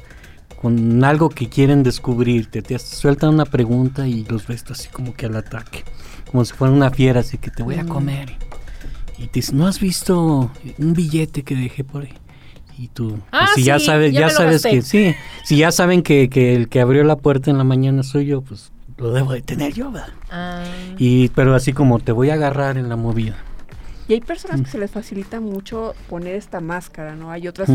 con 0.61 1.03
algo 1.05 1.31
que 1.31 1.49
quieren 1.49 1.83
descubrirte, 1.83 2.61
te 2.61 2.79
sueltan 2.79 3.31
una 3.33 3.47
pregunta 3.47 4.07
y 4.07 4.25
los 4.25 4.47
ves 4.47 4.63
tú 4.63 4.75
así 4.75 4.89
como 4.91 5.15
que 5.15 5.25
al 5.25 5.35
ataque, 5.37 5.85
como 6.31 6.45
si 6.45 6.53
fuera 6.53 6.75
una 6.75 6.91
fiera, 6.91 7.21
así 7.21 7.39
que 7.39 7.51
te 7.51 7.63
voy 7.63 7.77
a 7.77 7.85
Mm. 7.85 7.89
comer. 7.89 8.37
Y 9.17 9.23
te 9.29 9.31
dicen, 9.41 9.57
¿no 9.57 9.67
has 9.67 9.81
visto 9.81 10.51
un 10.79 10.93
billete 10.93 11.45
que 11.45 11.55
dejé 11.57 11.83
por 11.83 12.03
ahí? 12.03 12.13
Y 12.77 12.89
tú, 12.89 13.09
pues, 13.13 13.23
Ah, 13.33 13.47
si 13.55 13.63
ya 13.65 13.79
sabes, 13.79 14.13
ya 14.13 14.29
sabes 14.29 14.63
gasté. 14.63 14.71
que 14.71 14.83
sí, 14.83 15.15
si 15.45 15.57
ya 15.57 15.73
saben 15.73 16.03
que, 16.03 16.29
que 16.29 16.55
el 16.55 16.69
que 16.69 16.81
abrió 16.83 17.05
la 17.05 17.17
puerta 17.17 17.51
en 17.51 17.57
la 17.57 17.65
mañana 17.65 18.03
soy 18.03 18.27
yo, 18.27 18.43
pues 18.43 18.71
lo 18.99 19.13
debo 19.13 19.33
de 19.33 19.41
tener 19.41 19.73
yo, 19.73 19.91
¿verdad? 19.91 20.09
Ah, 20.31 20.63
Y 20.99 21.31
pero 21.31 21.55
así 21.55 21.73
como 21.73 22.01
te 22.01 22.13
voy 22.13 22.29
a 22.29 22.35
agarrar 22.35 22.77
en 22.77 22.91
la 22.91 22.97
movida. 22.97 23.37
Y 24.09 24.13
hay 24.15 24.21
personas 24.21 24.61
que 24.61 24.69
se 24.69 24.77
les 24.79 24.91
facilita 24.91 25.41
mucho 25.41 25.95
poner 26.09 26.35
esta 26.35 26.61
máscara, 26.61 27.15
¿no? 27.15 27.31
Hay 27.31 27.49
otras. 27.49 27.71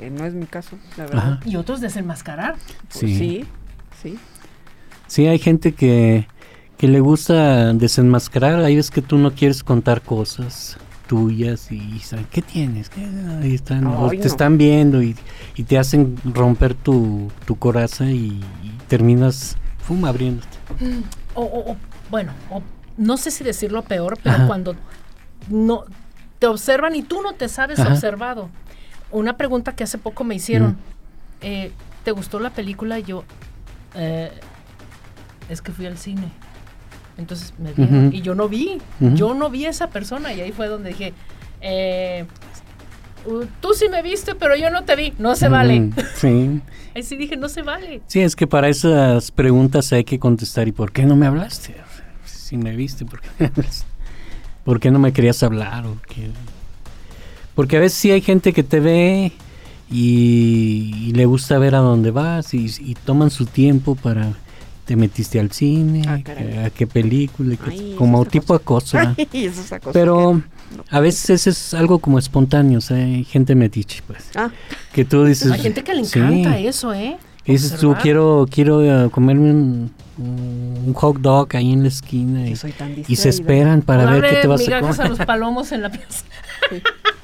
Que 0.00 0.10
no 0.10 0.24
es 0.24 0.32
mi 0.34 0.46
caso, 0.46 0.78
la 0.96 1.04
verdad. 1.04 1.32
Ajá. 1.34 1.40
y 1.44 1.56
otros 1.56 1.80
desenmascarar. 1.80 2.56
Pues 2.88 2.98
Sí. 2.98 3.16
sí, 3.18 3.44
sí. 4.02 4.18
Sí, 5.06 5.26
hay 5.26 5.38
gente 5.38 5.72
que, 5.74 6.26
que 6.78 6.88
le 6.88 7.00
gusta 7.00 7.72
desenmascarar. 7.74 8.60
Hay 8.60 8.76
veces 8.76 8.90
que 8.90 9.02
tú 9.02 9.18
no 9.18 9.32
quieres 9.34 9.62
contar 9.62 10.00
cosas 10.02 10.78
tuyas 11.06 11.70
y 11.72 11.98
saben, 11.98 12.26
¿qué 12.30 12.40
tienes? 12.40 12.88
¿Qué? 12.88 13.00
Ahí 13.42 13.54
están, 13.54 13.80
te 13.80 13.84
no. 13.84 14.10
están 14.12 14.56
viendo 14.58 15.02
y, 15.02 15.16
y 15.56 15.64
te 15.64 15.76
hacen 15.78 16.16
romper 16.24 16.74
tu, 16.74 17.30
tu 17.44 17.56
coraza 17.58 18.04
y, 18.06 18.40
y 18.62 18.72
terminas, 18.88 19.56
fuma 19.82 20.08
abriéndote. 20.10 20.48
O, 21.34 21.42
o- 21.42 21.72
o, 21.72 21.76
bueno, 22.10 22.32
o 22.50 22.62
no 22.96 23.16
sé 23.16 23.30
si 23.32 23.42
decirlo 23.44 23.82
peor, 23.82 24.18
pero 24.22 24.36
Ajá. 24.36 24.46
cuando 24.46 24.76
no 25.48 25.82
te 26.38 26.46
observan 26.46 26.94
y 26.94 27.02
tú 27.02 27.20
no 27.22 27.32
te 27.34 27.48
sabes 27.48 27.80
Ajá. 27.80 27.92
observado. 27.92 28.48
Una 29.10 29.36
pregunta 29.36 29.74
que 29.74 29.84
hace 29.84 29.98
poco 29.98 30.24
me 30.24 30.34
hicieron. 30.34 30.70
Mm. 30.72 30.76
eh, 31.42 31.72
¿Te 32.04 32.12
gustó 32.12 32.40
la 32.40 32.50
película? 32.50 32.98
Y 32.98 33.02
yo, 33.04 33.24
eh, 33.94 34.30
es 35.48 35.60
que 35.60 35.72
fui 35.72 35.86
al 35.86 35.98
cine. 35.98 36.28
Entonces 37.18 37.52
me 37.58 37.72
vieron 37.74 38.06
Ujú. 38.08 38.16
y 38.16 38.22
yo 38.22 38.34
no 38.34 38.48
vi, 38.48 38.78
yo 39.00 39.34
no 39.34 39.50
vi 39.50 39.66
a 39.66 39.70
esa 39.70 39.88
persona 39.90 40.32
y 40.32 40.40
ahí 40.40 40.52
fue 40.52 40.68
donde 40.68 40.90
dije, 40.90 41.12
eh, 41.60 42.24
uh, 43.26 43.44
tú 43.60 43.74
sí 43.74 43.90
me 43.90 44.00
viste, 44.00 44.34
pero 44.34 44.56
yo 44.56 44.70
no 44.70 44.84
te 44.84 44.96
vi, 44.96 45.12
no 45.18 45.36
se 45.36 45.48
vale. 45.50 45.80
Mm, 45.80 45.92
Sí. 46.16 46.60
Ahí 46.94 47.02
sí 47.02 47.16
dije, 47.16 47.36
no 47.36 47.48
se 47.50 47.62
vale. 47.62 48.00
Sí, 48.06 48.20
es 48.20 48.34
que 48.34 48.46
para 48.46 48.68
esas 48.68 49.30
preguntas 49.30 49.92
hay 49.92 50.02
que 50.04 50.18
contestar. 50.18 50.66
¿Y 50.66 50.72
por 50.72 50.90
qué 50.92 51.04
no 51.04 51.14
me 51.14 51.26
hablaste? 51.26 51.76
Si 52.24 52.56
me 52.56 52.74
viste, 52.74 53.04
¿por 53.04 53.20
qué 53.20 53.28
me 53.38 53.46
hablaste? 53.46 53.86
¿por 54.64 54.80
qué 54.80 54.90
no 54.90 54.98
me 54.98 55.12
querías 55.12 55.42
hablar? 55.42 55.86
O 55.86 55.96
qué? 56.08 56.30
Porque 57.60 57.76
a 57.76 57.80
veces 57.80 57.98
sí 57.98 58.10
hay 58.10 58.22
gente 58.22 58.54
que 58.54 58.62
te 58.62 58.80
ve 58.80 59.32
y, 59.90 60.94
y 61.08 61.12
le 61.12 61.26
gusta 61.26 61.58
ver 61.58 61.74
a 61.74 61.80
dónde 61.80 62.10
vas 62.10 62.54
y, 62.54 62.70
y 62.80 62.94
toman 62.94 63.30
su 63.30 63.44
tiempo 63.44 63.96
para... 63.96 64.32
Te 64.86 64.96
metiste 64.96 65.38
al 65.38 65.52
cine, 65.52 66.02
Ah, 66.08 66.18
a 66.64 66.70
qué 66.70 66.86
película, 66.86 67.54
qué- 67.56 67.70
Ay, 67.70 67.94
como 67.98 68.16
eso 68.22 68.26
es 68.26 68.32
tipo 68.32 68.54
acoso. 68.54 68.98
eso 69.30 69.76
Pero 69.92 70.42
a 70.88 71.00
veces 71.00 71.46
es 71.46 71.74
algo 71.74 71.98
como 71.98 72.18
espontáneo, 72.18 72.78
o 72.78 72.80
sea, 72.80 72.96
hay 72.96 73.24
gente 73.24 73.54
metiche, 73.54 74.00
pues. 74.06 74.30
Ah. 74.34 74.50
Que 74.94 75.04
tú 75.04 75.24
dices... 75.26 75.52
Hay 75.52 75.60
gente 75.60 75.84
que 75.84 75.94
le 75.94 76.04
sí, 76.06 76.18
encanta 76.18 76.58
eso, 76.58 76.94
¿eh? 76.94 77.18
que 77.44 77.52
dices 77.52 77.76
tú, 77.78 77.94
quiero, 78.02 78.48
quiero 78.50 78.82
eh, 78.82 79.10
comerme 79.10 79.50
un, 79.50 79.92
un 80.20 80.92
hot 80.94 81.18
dog 81.18 81.56
ahí 81.56 81.72
en 81.72 81.82
la 81.82 81.88
esquina 81.88 82.46
y, 82.48 82.56
se 83.16 83.28
esperan 83.28 83.82
para 83.82 84.10
ver 84.10 84.22
qué 84.28 84.36
te 84.42 84.46
vas 84.46 84.60
a 84.60 84.64
migajas 84.64 85.00
a 85.00 85.02
comer. 85.04 85.18
los 85.18 85.26
palomos 85.26 85.72
en 85.72 85.82
la 85.82 85.90
plaza. 85.90 86.24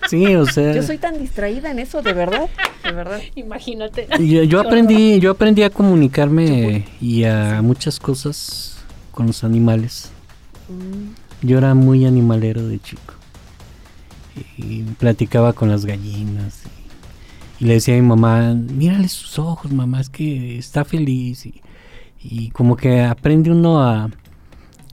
Sí, 0.09 0.35
o 0.37 0.47
sea, 0.47 0.73
Yo 0.73 0.83
soy 0.83 0.99
tan 0.99 1.19
distraída 1.19 1.71
en 1.71 1.79
eso, 1.79 2.01
de 2.01 2.13
verdad, 2.13 2.49
de 2.85 2.93
verdad. 2.93 3.21
Imagínate. 3.35 4.07
yo, 4.21 4.45
yo 4.45 4.61
aprendí, 4.61 5.19
yo 5.19 5.33
aprendí 5.33 5.63
a 5.63 5.71
comunicarme 5.71 6.87
y 7.01 7.25
a 7.25 7.61
muchas 7.63 7.99
cosas 7.99 8.79
con 9.11 9.27
los 9.27 9.43
animales. 9.45 10.11
Mm, 10.69 11.47
Yo 11.47 11.59
era 11.59 11.75
muy 11.75 12.07
animalero 12.07 12.67
de 12.67 12.79
chico. 12.79 13.15
Y 14.57 14.83
platicaba 14.83 15.53
con 15.55 15.71
las 15.71 15.85
gallinas. 15.85 16.63
Y, 17.59 17.65
y 17.65 17.67
le 17.67 17.75
decía 17.75 17.95
a 17.95 18.01
mi 18.01 18.07
mamá, 18.07 18.55
mírale 18.55 19.09
sus 19.09 19.39
ojos, 19.39 19.73
mamá, 19.73 20.01
es 20.01 20.09
que 20.09 20.59
está 20.59 20.85
feliz. 20.85 21.47
Y, 21.47 21.63
y 22.31 22.51
como 22.51 22.77
que 22.77 23.03
aprende 23.03 23.51
uno 23.51 23.81
a, 23.81 24.11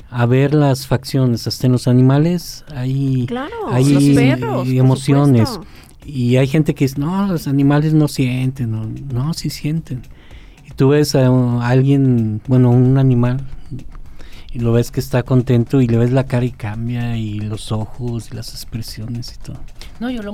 a 0.10 0.26
ver 0.26 0.54
las 0.54 0.88
facciones. 0.88 1.48
Hasta 1.48 1.68
en 1.68 1.74
los 1.74 1.88
animales 1.88 2.64
hay, 2.74 3.26
Claro, 3.28 3.54
hay 3.70 3.86
los 3.86 4.04
perros, 4.04 4.68
por 4.68 4.76
emociones. 4.76 5.60
Y 6.06 6.36
hay 6.36 6.48
gente 6.48 6.76
que 6.76 6.86
dice, 6.86 7.00
no, 7.00 7.28
los 7.28 7.48
animales 7.48 7.94
no 7.94 8.08
sienten. 8.08 8.72
No, 8.72 8.86
no 9.12 9.34
sí 9.34 9.50
sienten. 9.50 10.04
Y 10.68 10.72
tú 10.72 10.90
ves 10.90 11.16
a 11.16 11.28
alguien, 11.68 12.42
bueno, 12.48 12.70
un 12.72 12.98
animal, 12.98 13.48
y 14.54 14.60
lo 14.60 14.72
ves 14.72 14.92
que 14.92 15.00
está 15.00 15.24
contento 15.24 15.82
y 15.82 15.88
le 15.88 15.98
ves 15.98 16.12
la 16.12 16.26
cara 16.26 16.46
y 16.46 16.52
cambia, 16.52 17.18
y 17.18 17.40
los 17.40 17.72
ojos 17.72 18.30
y 18.32 18.36
las 18.36 18.50
expresiones 18.50 19.34
y 19.34 19.44
todo. 19.44 19.58
No, 20.00 20.10
yo 20.10 20.22
lo 20.22 20.34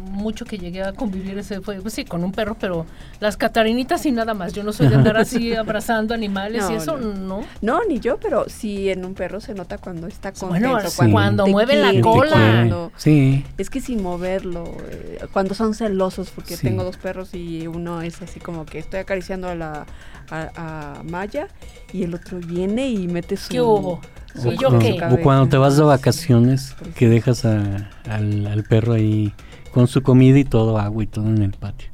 mucho 0.00 0.46
que 0.46 0.56
llegué 0.58 0.82
a 0.82 0.92
convivir 0.92 1.36
ese 1.38 1.60
fue, 1.60 1.76
pues 1.80 1.92
sí, 1.94 2.04
con 2.06 2.24
un 2.24 2.32
perro, 2.32 2.56
pero 2.58 2.86
las 3.20 3.36
catarinitas 3.36 4.06
y 4.06 4.12
nada 4.12 4.32
más. 4.34 4.54
Yo 4.54 4.62
no 4.64 4.72
soy 4.72 4.88
de 4.88 4.94
andar 4.94 5.16
así 5.18 5.54
abrazando 5.54 6.14
animales 6.14 6.64
y 6.70 6.74
eso 6.74 6.96
no. 6.96 7.12
no. 7.14 7.42
No, 7.60 7.80
ni 7.86 8.00
yo, 8.00 8.18
pero 8.18 8.48
sí 8.48 8.88
en 8.90 9.04
un 9.04 9.14
perro 9.14 9.40
se 9.40 9.54
nota 9.54 9.76
cuando 9.78 10.06
está 10.06 10.32
contento. 10.32 10.70
Bueno, 10.70 10.88
sí. 10.90 11.10
cuando 11.12 11.44
te 11.44 11.50
mueve 11.50 11.76
la 11.76 11.90
quiere, 11.90 12.00
cola. 12.02 12.30
cuando- 12.30 12.92
Sí, 12.96 13.44
Es 13.58 13.68
que 13.70 13.80
sin 13.80 14.02
moverlo, 14.02 14.64
eh, 14.90 15.18
cuando 15.32 15.54
son 15.54 15.74
celosos, 15.74 16.30
porque 16.30 16.56
Sí. 16.56 16.66
tengo 16.66 16.82
dos 16.82 16.96
perros 16.96 17.34
y 17.34 17.66
uno 17.66 18.00
es 18.02 18.20
así 18.22 18.40
como 18.40 18.64
que 18.64 18.78
estoy 18.78 19.00
acariciando 19.00 19.48
a 19.48 19.54
la 19.54 19.86
a, 20.30 20.98
a 20.98 21.02
Maya 21.02 21.48
y 21.92 22.02
el 22.04 22.14
otro 22.14 22.38
viene 22.38 22.88
y 22.88 23.08
mete 23.08 23.36
su... 23.36 23.48
¿Qué 23.50 23.60
hubo? 23.60 24.00
su- 24.34 24.48
o, 24.48 24.52
¿Y 24.52 24.56
yo 24.58 24.68
cuando, 24.68 24.78
qué? 24.78 25.04
o 25.04 25.22
cuando 25.22 25.48
te 25.48 25.56
vas 25.56 25.76
de 25.76 25.82
vacaciones, 25.82 26.74
que 26.94 27.08
dejas 27.08 27.44
a- 27.44 27.90
al, 28.08 28.46
al 28.46 28.62
perro 28.64 28.92
ahí 28.94 29.32
con 29.72 29.86
su 29.88 30.02
comida 30.02 30.38
y 30.38 30.44
todo, 30.44 30.78
agua 30.78 31.02
y 31.02 31.06
todo 31.06 31.26
en 31.26 31.42
el 31.42 31.52
patio. 31.52 31.88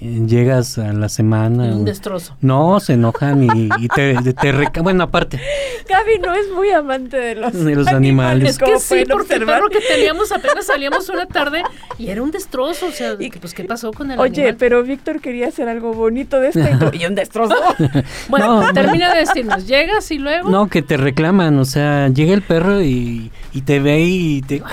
Llegas 0.00 0.76
a 0.78 0.92
la 0.92 1.08
semana. 1.08 1.64
Un 1.74 1.84
destrozo. 1.84 2.36
no, 2.40 2.78
se 2.80 2.94
enojan 2.94 3.44
y, 3.44 3.68
y 3.78 3.88
te, 3.88 4.14
te 4.34 4.52
reca- 4.52 4.82
Bueno, 4.82 5.04
aparte, 5.04 5.40
Gaby 5.88 6.18
no 6.20 6.34
es 6.34 6.50
muy 6.50 6.70
amante 6.72 7.16
de 7.16 7.34
los, 7.36 7.52
De 7.52 7.74
los 7.74 7.86
animales. 7.88 8.50
Es 8.50 8.58
que 8.58 8.78
sí, 8.80 8.94
el 8.96 9.06
perro 9.06 9.68
que 9.70 9.80
teníamos 9.80 10.30
apenas 10.32 10.66
salíamos 10.66 11.08
una 11.08 11.26
tarde 11.26 11.62
y 11.96 12.08
era 12.08 12.22
un 12.22 12.30
destrozo. 12.32 12.86
O 12.86 12.90
sea, 12.92 13.14
Y- 13.18 13.30
pues, 13.30 13.54
¿qué 13.54 13.64
pasó 13.64 13.92
con 13.92 14.10
el 14.10 14.18
Oye, 14.18 14.42
animal? 14.42 14.56
pero 14.58 14.82
Víctor 14.82 15.20
quería 15.20 15.48
hacer 15.48 15.68
algo 15.68 15.94
bonito 15.94 16.38
de 16.40 16.48
esto 16.48 16.60
y, 16.92 17.06
un 17.06 17.14
destrozo. 17.14 17.54
Bueno, 18.28 18.62
No, 18.62 18.72
termina 18.72 19.12
de 19.14 19.20
decirnos, 19.20 19.66
llegas 19.66 20.10
y 20.10 20.18
luego. 20.18 20.50
no, 20.50 20.68
que 20.68 20.82
te 20.82 20.96
reclaman, 20.96 21.58
o 21.58 21.64
sea, 21.64 22.08
llega 22.08 22.34
el 22.34 22.42
perro 22.42 22.82
y, 22.82 23.30
y 23.52 23.62
te 23.62 23.80
ve 23.80 24.00
y 24.00 24.42
te... 24.42 24.62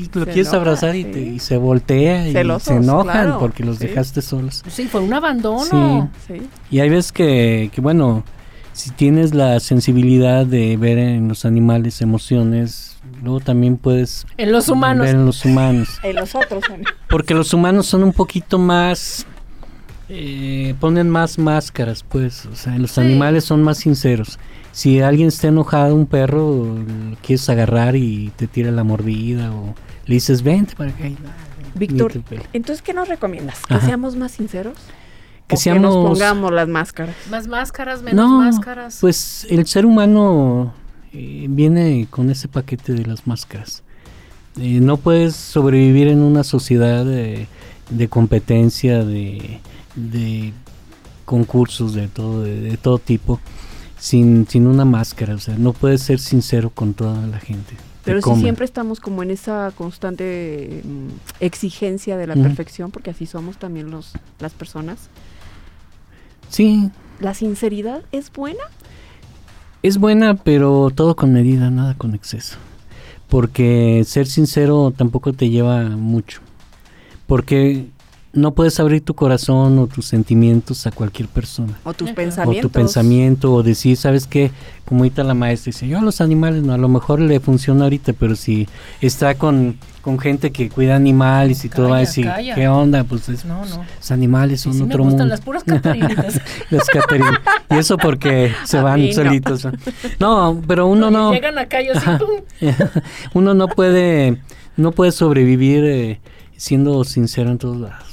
Y 0.00 0.18
lo 0.18 0.24
Se 0.24 0.30
quieres 0.32 0.46
enoja, 0.48 0.56
abrazar 0.56 0.96
y, 0.96 1.04
sí. 1.04 1.10
te, 1.10 1.20
y 1.20 1.38
se 1.38 1.56
voltea 1.56 2.28
y 2.28 2.32
Celosos, 2.32 2.62
se 2.64 2.74
enojan 2.76 3.04
claro, 3.24 3.38
porque 3.38 3.64
los 3.64 3.78
sí. 3.78 3.86
dejaste 3.86 4.22
solos. 4.22 4.62
Sí, 4.68 4.86
fue 4.86 5.00
un 5.00 5.12
abandono. 5.12 6.10
sí. 6.26 6.34
Y 6.70 6.80
hay 6.80 6.88
veces 6.88 7.12
que, 7.12 7.70
que, 7.72 7.80
bueno, 7.80 8.24
si 8.72 8.90
tienes 8.90 9.34
la 9.34 9.58
sensibilidad 9.60 10.46
de 10.46 10.76
ver 10.76 10.98
en 10.98 11.28
los 11.28 11.44
animales 11.44 12.00
emociones, 12.00 12.98
luego 13.22 13.40
también 13.40 13.76
puedes 13.76 14.26
En 14.36 14.52
los 14.52 14.68
humanos. 14.68 15.06
ver 15.06 15.14
en 15.16 15.26
los 15.26 15.44
humanos. 15.44 15.88
En 16.02 16.16
los 16.16 16.34
otros. 16.34 16.64
Porque 17.08 17.34
los 17.34 17.52
humanos 17.52 17.86
son 17.86 18.02
un 18.04 18.12
poquito 18.12 18.58
más... 18.58 19.26
eh, 20.08 20.74
ponen 20.80 21.08
más 21.10 21.38
máscaras, 21.38 22.04
pues. 22.08 22.46
O 22.46 22.56
sea, 22.56 22.76
los 22.78 22.92
Sí. 22.92 23.00
animales 23.00 23.44
son 23.44 23.62
más 23.62 23.78
sinceros. 23.78 24.38
Si 24.72 25.00
alguien 25.00 25.28
está 25.28 25.48
enojado, 25.48 25.94
un 25.96 26.06
perro, 26.06 26.76
lo 26.76 27.16
quieres 27.22 27.48
agarrar 27.50 27.96
y 27.96 28.32
te 28.36 28.46
tira 28.46 28.70
la 28.70 28.84
mordida 28.84 29.50
o 29.52 29.74
le 30.06 30.14
dices, 30.14 30.42
vente 30.42 30.74
para 30.76 30.90
acá. 30.90 31.04
Víctor, 31.74 32.12
entonces, 32.52 32.82
¿qué 32.82 32.92
nos 32.92 33.08
recomiendas? 33.08 33.64
¿Que 33.66 33.74
Ajá. 33.74 33.86
seamos 33.86 34.16
más 34.16 34.32
sinceros? 34.32 34.76
Que 35.46 35.54
¿O 35.54 35.58
seamos... 35.58 35.82
nos 35.82 35.94
pongamos 35.94 36.52
las 36.52 36.68
máscaras? 36.68 37.14
Más 37.30 37.46
máscaras, 37.46 38.02
menos 38.02 38.28
no, 38.28 38.38
máscaras. 38.38 38.98
pues 39.00 39.46
el 39.50 39.66
ser 39.66 39.86
humano 39.86 40.72
eh, 41.12 41.46
viene 41.48 42.06
con 42.10 42.28
ese 42.30 42.48
paquete 42.48 42.92
de 42.92 43.06
las 43.06 43.26
máscaras. 43.26 43.82
Eh, 44.58 44.80
no 44.80 44.96
puedes 44.96 45.36
sobrevivir 45.36 46.08
en 46.08 46.20
una 46.22 46.42
sociedad 46.42 47.04
de, 47.04 47.46
de 47.88 48.08
competencia, 48.08 49.04
de, 49.04 49.60
de 49.94 50.52
concursos 51.24 51.94
de 51.94 52.08
todo, 52.08 52.42
de, 52.42 52.60
de 52.60 52.76
todo 52.76 52.98
tipo, 52.98 53.38
sin, 53.96 54.46
sin 54.48 54.66
una 54.66 54.84
máscara. 54.84 55.34
O 55.34 55.38
sea, 55.38 55.54
no 55.56 55.72
puedes 55.72 56.02
ser 56.02 56.18
sincero 56.18 56.70
con 56.70 56.94
toda 56.94 57.26
la 57.28 57.38
gente. 57.38 57.76
Pero 58.04 58.22
si 58.22 58.34
siempre 58.40 58.64
estamos 58.64 58.98
como 58.98 59.22
en 59.22 59.30
esa 59.30 59.72
constante 59.76 60.82
mm, 60.84 61.08
exigencia 61.40 62.16
de 62.16 62.26
la 62.26 62.34
perfección, 62.34 62.90
porque 62.90 63.10
así 63.10 63.26
somos 63.26 63.58
también 63.58 63.90
los 63.90 64.12
las 64.38 64.52
personas. 64.52 65.10
Sí, 66.48 66.90
¿La 67.20 67.34
sinceridad 67.34 68.02
es 68.12 68.32
buena? 68.32 68.62
Es 69.82 69.98
buena, 69.98 70.34
pero 70.36 70.90
todo 70.94 71.14
con 71.16 71.32
medida, 71.34 71.70
nada 71.70 71.94
con 71.94 72.14
exceso. 72.14 72.56
Porque 73.28 74.02
ser 74.06 74.26
sincero 74.26 74.92
tampoco 74.96 75.34
te 75.34 75.50
lleva 75.50 75.84
mucho. 75.84 76.40
Porque 77.26 77.86
no 78.32 78.52
puedes 78.54 78.78
abrir 78.78 79.04
tu 79.04 79.14
corazón 79.14 79.78
o 79.80 79.86
tus 79.88 80.06
sentimientos 80.06 80.86
a 80.86 80.92
cualquier 80.92 81.28
persona. 81.28 81.78
¿O 81.84 81.92
tus 81.92 82.08
Ajá. 82.08 82.12
O 82.12 82.16
pensamientos? 82.16 82.62
tu 82.62 82.70
pensamiento, 82.70 83.52
o 83.54 83.62
decir, 83.64 83.96
¿sabes 83.96 84.26
qué? 84.28 84.52
Como 84.84 85.00
ahorita 85.00 85.24
la 85.24 85.34
maestra 85.34 85.70
dice, 85.70 85.88
yo 85.88 85.98
a 85.98 86.00
los 86.02 86.20
animales 86.20 86.62
no, 86.62 86.72
a 86.72 86.78
lo 86.78 86.88
mejor 86.88 87.20
le 87.20 87.40
funciona 87.40 87.84
ahorita, 87.84 88.12
pero 88.12 88.36
si 88.36 88.68
está 89.00 89.34
con, 89.34 89.78
con 90.02 90.18
gente 90.20 90.52
que 90.52 90.68
cuida 90.68 90.94
animales 90.94 91.64
y 91.64 91.68
todo, 91.68 91.88
va 91.90 91.96
a 91.96 92.00
decir, 92.00 92.24
calla. 92.26 92.54
¿qué 92.54 92.68
onda? 92.68 93.02
Pues 93.04 93.28
es- 93.28 93.44
no, 93.44 93.64
no. 93.66 93.84
los 93.98 94.10
animales 94.12 94.60
Sí, 94.60 94.64
son 94.64 94.72
sí 94.74 94.78
me 94.80 94.84
otro 94.86 94.98
gustan 95.02 95.18
mundo. 95.20 95.30
las 95.34 95.40
puras 95.40 95.64
catarinitas. 95.64 96.40
Las 96.70 96.86
Catarina. 96.86 97.40
Y 97.70 97.74
eso 97.78 97.96
porque 97.96 98.52
se 98.64 98.78
A 98.78 98.82
van 98.82 99.04
no. 99.06 99.12
solitos. 99.12 99.66
No, 100.20 100.60
pero 100.68 100.86
uno 100.86 101.10
no. 101.10 101.32
Llegan 101.32 101.58
acá 101.58 101.82
y 101.82 101.88
así, 101.88 101.98
Ajá. 101.98 102.18
¡pum! 102.18 102.28
uno 103.34 103.54
no 103.54 103.66
puede 103.68 104.38
no 104.76 104.92
puede 104.92 105.10
sobrevivir 105.12 105.84
eh, 105.84 106.20
siendo 106.56 107.02
sincero 107.04 107.50
en 107.50 107.58
todos 107.58 107.76
lados. 107.78 108.04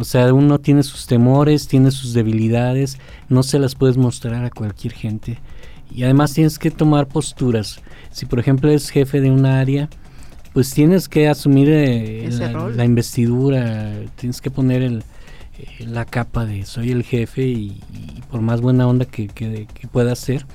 O 0.00 0.04
sea, 0.04 0.32
uno 0.32 0.58
tiene 0.58 0.82
sus 0.82 1.06
temores, 1.06 1.68
tiene 1.68 1.90
sus 1.90 2.14
debilidades, 2.14 2.98
no 3.28 3.42
se 3.42 3.58
las 3.58 3.74
puedes 3.74 3.98
mostrar 3.98 4.46
a 4.46 4.50
cualquier 4.50 4.94
gente. 4.94 5.38
Y 5.90 6.04
además 6.04 6.32
tienes 6.32 6.58
que 6.58 6.70
tomar 6.70 7.06
posturas. 7.06 7.82
Si 8.10 8.24
por 8.24 8.38
ejemplo 8.38 8.70
eres 8.70 8.88
jefe 8.88 9.20
de 9.20 9.30
un 9.30 9.44
área, 9.44 9.90
pues 10.54 10.72
tienes 10.72 11.06
que 11.06 11.28
asumir 11.28 11.68
eh, 11.70 12.30
la, 12.74 12.84
investidura, 12.86 13.92
tienes 14.16 14.40
que 14.40 14.50
poner 14.50 14.80
el, 14.80 15.04
eh, 15.58 15.84
la 15.86 16.06
capa 16.06 16.46
de 16.46 16.64
soy 16.64 16.92
el 16.92 17.02
jefe 17.02 17.42
y, 17.42 17.82
y 17.92 18.22
por 18.30 18.40
más 18.40 18.62
buena 18.62 18.88
onda 18.88 19.04
que, 19.04 19.28
que, 19.28 19.66
que 19.66 19.86
pueda 19.86 20.16
ser, 20.16 20.46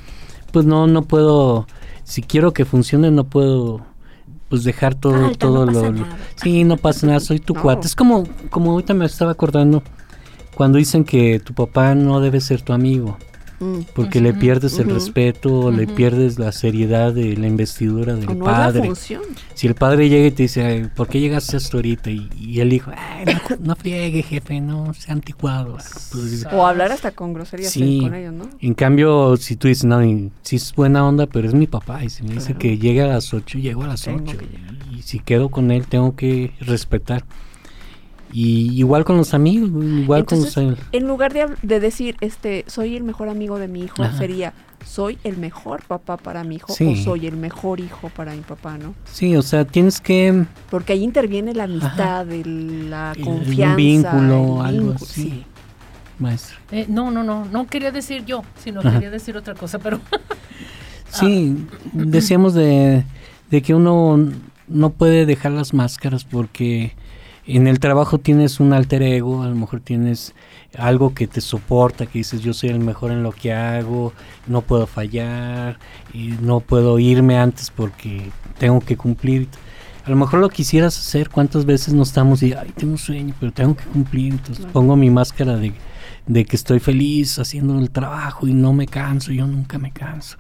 pues 0.52 0.66
no, 0.66 0.88
no 0.88 1.04
puedo, 1.04 1.68
si 2.04 2.24
quiero 2.24 2.52
que 2.52 2.66
funcione 2.66 3.12
no 3.12 3.26
puedo 3.26 3.86
pues 4.56 4.64
dejar 4.64 4.96
todo, 4.96 5.26
Alta, 5.26 5.38
todo 5.38 5.66
no 5.66 5.72
lo. 5.92 6.06
Sí, 6.36 6.64
no 6.64 6.78
pasa 6.78 7.08
nada, 7.08 7.20
soy 7.20 7.40
tu 7.40 7.54
No. 7.54 7.62
cuate. 7.62 7.88
Es 7.88 7.96
como, 7.96 8.24
como 8.50 8.72
ahorita 8.72 8.94
me 8.94 9.06
estaba 9.06 9.32
acordando 9.32 9.84
cuando 10.56 10.78
dicen 10.78 11.04
que 11.04 11.40
tu 11.40 11.54
papá 11.54 11.94
no 11.96 12.22
debe 12.22 12.40
ser 12.40 12.62
tu 12.62 12.72
amigo. 12.74 13.18
Porque 13.96 14.20
le 14.22 14.34
pierdes 14.34 14.78
el 14.80 14.90
respeto, 14.90 15.72
le 15.72 15.88
pierdes 15.88 16.38
la 16.40 16.52
seriedad 16.52 17.14
de 17.14 17.38
la 17.38 17.48
investidura 17.48 18.16
del 18.16 18.38
no 18.38 18.44
padre. 18.46 18.92
Si 19.54 19.68
el 19.68 19.76
padre 19.76 20.10
llega 20.10 20.28
y 20.28 20.32
te 20.32 20.44
dice, 20.44 20.64
"Ay, 20.66 20.90
¿por 20.94 21.08
qué 21.08 21.20
llegaste 21.20 21.56
hasta 21.58 21.78
ahorita? 21.78 22.10
Y, 22.12 22.30
y 22.40 22.60
el 22.60 22.74
hijo, 22.74 22.92
"Ay, 22.96 23.26
no, 23.26 23.56
no 23.60 23.76
friegue, 23.76 24.22
jefe, 24.24 24.60
no 24.62 24.94
sea 24.94 25.14
anticuado. 25.14 25.78
Pues 26.12 26.46
O 26.52 26.66
hablar 26.68 26.92
hasta 26.92 27.12
con 27.12 27.34
groserías 27.34 27.72
Sí. 27.72 28.00
con 28.02 28.14
ellos, 28.14 28.34
¿no? 28.34 28.50
en 28.60 28.74
cambio, 28.74 29.38
si 29.38 29.56
tú 29.56 29.68
dices, 29.68 29.86
no, 29.86 30.02
sí 30.42 30.56
es 30.58 30.74
buena 30.76 31.08
onda, 31.08 31.26
pero 31.28 31.48
es 31.48 31.54
mi 31.54 31.68
papá, 31.68 32.04
y 32.04 32.10
si 32.10 32.24
me 32.24 32.34
dice 32.36 32.54
que 32.56 32.78
llega 32.78 33.06
a 33.06 33.08
las 33.08 33.34
8, 33.34 33.58
llego 33.60 33.84
a 33.84 33.88
las 33.88 34.02
Tengo 34.02 34.24
8. 34.28 34.38
que 34.38 34.46
llegar. 34.46 34.76
Y 34.98 35.02
si 35.02 35.20
quedo 35.20 35.50
con 35.50 35.72
él, 35.72 35.88
tengo 35.88 36.16
que 36.16 36.52
respetar. 36.60 37.24
Y 38.34 38.72
igual 38.78 39.06
con 39.06 39.18
los 39.18 39.34
amigos, 39.34 39.70
igual 39.70 40.26
con 40.26 40.40
los 40.42 40.58
Entonces, 40.58 40.86
En 40.92 41.08
lugar 41.08 41.34
de, 41.34 41.48
de 41.62 41.80
decir, 41.80 42.18
este, 42.22 42.66
soy 42.68 42.96
el 42.96 43.04
mejor 43.04 43.30
amigo 43.30 43.60
de 43.60 43.68
mi 43.68 43.82
hijo, 43.84 44.04
Ajá. 44.04 44.18
sería, 44.18 44.54
soy 44.86 45.18
el 45.24 45.38
mejor 45.38 45.84
papá 45.84 46.18
para 46.18 46.44
mi 46.44 46.56
hijo 46.56 46.74
Sí. 46.74 46.86
o 46.86 46.96
soy 47.04 47.28
el 47.28 47.38
mejor 47.38 47.80
hijo 47.80 48.10
para 48.10 48.34
mi 48.34 48.42
papá, 48.42 48.78
¿no? 48.78 48.94
Sí, 49.06 49.36
o 49.38 49.42
sea, 49.42 49.64
tienes 49.66 50.02
que... 50.02 50.46
Porque 50.70 50.94
ahí 50.94 51.04
interviene 51.04 51.54
la 51.54 51.64
amistad, 51.64 52.30
el- 52.32 52.90
la 52.90 53.14
confianza. 53.24 53.70
un 53.72 53.76
vínculo, 53.78 54.60
el 54.62 54.66
algo 54.66 54.92
así. 54.94 55.22
sí. 55.22 55.44
Maestro. 56.20 56.58
Eh, 56.72 56.86
no, 56.88 57.12
no, 57.12 57.24
no, 57.24 57.44
no 57.46 57.68
quería 57.68 57.92
decir 57.92 58.24
yo, 58.26 58.44
sino 58.64 58.80
Ajá. 58.80 58.92
quería 58.94 59.12
decir 59.12 59.36
otra 59.38 59.54
cosa, 59.54 59.80
pero 59.80 60.00
Sí, 61.10 61.56
decíamos 61.94 62.54
de, 62.54 63.04
de 63.50 63.62
que 63.62 63.74
uno 63.74 64.18
no 64.68 64.90
puede 64.92 65.26
dejar 65.26 65.52
las 65.54 65.74
máscaras 65.74 66.26
porque 66.26 66.94
en 67.48 67.68
el 67.68 67.80
trabajo 67.80 68.18
tienes 68.20 68.60
un 68.60 68.74
alter 68.74 69.04
ego, 69.04 69.44
a 69.44 69.48
lo 69.48 69.56
mejor 69.56 69.80
tienes 69.80 70.34
algo 70.78 71.14
que 71.14 71.28
te 71.28 71.42
soporta, 71.42 72.06
que 72.06 72.20
dices 72.20 72.42
yo 72.42 72.54
soy 72.54 72.70
el 72.70 72.80
mejor 72.80 73.12
en 73.12 73.24
lo 73.24 73.32
que 73.32 73.54
hago, 73.54 74.14
no 74.48 74.62
puedo 74.62 74.88
fallar, 74.88 75.78
y 76.14 76.30
no 76.42 76.60
puedo 76.60 76.98
irme 77.00 77.38
antes 77.38 77.70
porque 77.70 78.32
tengo 78.58 78.80
que 78.82 78.98
cumplir. 78.98 79.48
A 80.06 80.10
lo 80.10 80.16
mejor 80.16 80.40
lo 80.40 80.50
quisieras 80.50 80.98
hacer, 81.00 81.30
cuántas 81.30 81.66
veces 81.66 81.94
no 81.94 82.04
estamos 82.04 82.44
y, 82.44 82.54
ay, 82.54 82.72
tengo 82.76 82.98
sueño, 82.98 83.34
pero 83.40 83.52
tengo 83.52 83.76
que 83.76 83.86
cumplir, 83.86 84.34
entonces 84.34 84.58
Claro. 84.60 84.74
pongo 84.74 84.96
mi 84.96 85.10
máscara 85.10 85.56
de, 85.58 85.74
de 86.28 86.46
que 86.46 86.56
estoy 86.56 86.80
feliz 86.80 87.40
haciendo 87.40 87.78
el 87.80 87.90
trabajo 87.90 88.48
y 88.48 88.54
no 88.54 88.72
me 88.74 88.86
canso, 88.88 89.32
yo 89.32 89.48
nunca 89.48 89.78
me 89.80 89.92
canso. 89.92 90.38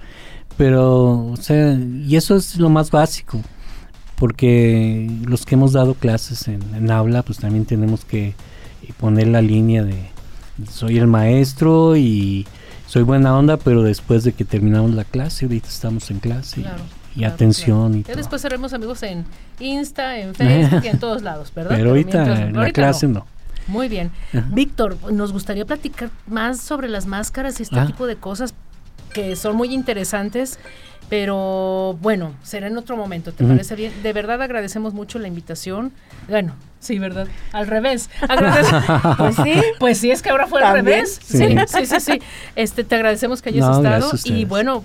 Pero, 0.57 1.27
o 1.27 1.37
sea, 1.37 1.73
y 1.73 2.15
eso 2.15 2.35
es 2.35 2.57
lo 2.57 2.69
más 2.69 2.91
básico, 2.91 3.41
porque 4.17 5.09
los 5.25 5.45
que 5.45 5.55
hemos 5.55 5.73
dado 5.73 5.93
clases 5.93 6.47
en, 6.47 6.61
en 6.75 6.89
aula, 6.91 7.23
pues 7.23 7.39
también 7.39 7.65
tenemos 7.65 8.05
que 8.05 8.27
eh, 8.29 8.33
poner 8.99 9.27
la 9.27 9.41
línea 9.41 9.83
de 9.83 10.09
soy 10.71 10.97
el 10.97 11.07
maestro 11.07 11.97
y 11.97 12.47
soy 12.87 13.03
buena 13.03 13.37
onda, 13.37 13.57
pero 13.57 13.83
después 13.83 14.23
de 14.23 14.31
que 14.33 14.45
terminamos 14.45 14.91
la 14.93 15.03
clase, 15.03 15.45
ahorita 15.45 15.67
estamos 15.67 16.09
en 16.11 16.19
clase 16.19 16.61
y- 16.61 16.63
Claro, 16.63 16.81
y, 17.15 17.19
claro, 17.19 17.33
atención 17.33 17.93
y 17.95 17.97
ya 17.99 18.03
todo. 18.07 18.15
después 18.17 18.41
seremos 18.41 18.73
amigos 18.73 19.03
en 19.03 19.25
Insta, 19.59 20.17
en 20.17 20.33
Facebook 20.35 20.81
y 20.83 20.87
en 20.87 20.99
todos 20.99 21.21
lados, 21.21 21.51
¿verdad? 21.53 21.75
Pero 21.75 21.89
ahorita 21.89 22.17
mientras- 22.23 22.39
en 22.39 22.53
la 22.53 22.59
ahorita 22.59 22.73
clase 22.81 23.07
no. 23.07 23.13
no. 23.13 23.25
Muy 23.67 23.89
bien. 23.89 24.11
Ajá. 24.31 24.45
Víctor, 24.51 24.97
nos 25.11 25.33
gustaría 25.33 25.65
platicar 25.65 26.11
más 26.27 26.59
sobre 26.61 26.87
las 26.87 27.07
máscaras 27.07 27.59
y 27.59 27.63
este 27.63 27.79
Ah. 27.79 27.87
tipo 27.87 28.05
de 28.05 28.15
cosas 28.15 28.53
que 29.13 29.35
son 29.35 29.55
muy 29.55 29.73
interesantes, 29.73 30.59
pero 31.09 31.97
bueno, 32.01 32.33
será 32.43 32.67
en 32.67 32.77
otro 32.77 32.97
momento, 32.97 33.31
¿te 33.31 33.43
parece 33.43 33.75
bien? 33.75 33.93
De 34.01 34.11
verdad 34.13 34.41
agradecemos 34.41 34.93
mucho 34.93 35.19
la 35.19 35.27
invitación. 35.27 35.91
Bueno, 36.27 36.55
sí, 36.79 36.97
¿verdad? 36.97 37.27
Al 37.51 37.67
revés. 37.67 38.09
Pues 39.17 39.35
sí. 39.35 39.53
Pues 39.79 39.97
sí, 39.99 40.11
es 40.11 40.21
que 40.21 40.29
ahora 40.29 40.47
fue 40.47 40.63
al 40.63 40.73
revés. 40.73 41.19
Sí. 41.23 41.37
Sí, 41.37 41.57
sí, 41.67 41.85
sí, 41.85 41.99
sí. 41.99 42.21
Este, 42.55 42.83
te 42.83 42.95
agradecemos 42.95 43.41
que 43.41 43.49
hayas 43.49 43.65
No, 43.65 43.77
estado 43.77 44.11
y 44.25 44.45
bueno, 44.45 44.83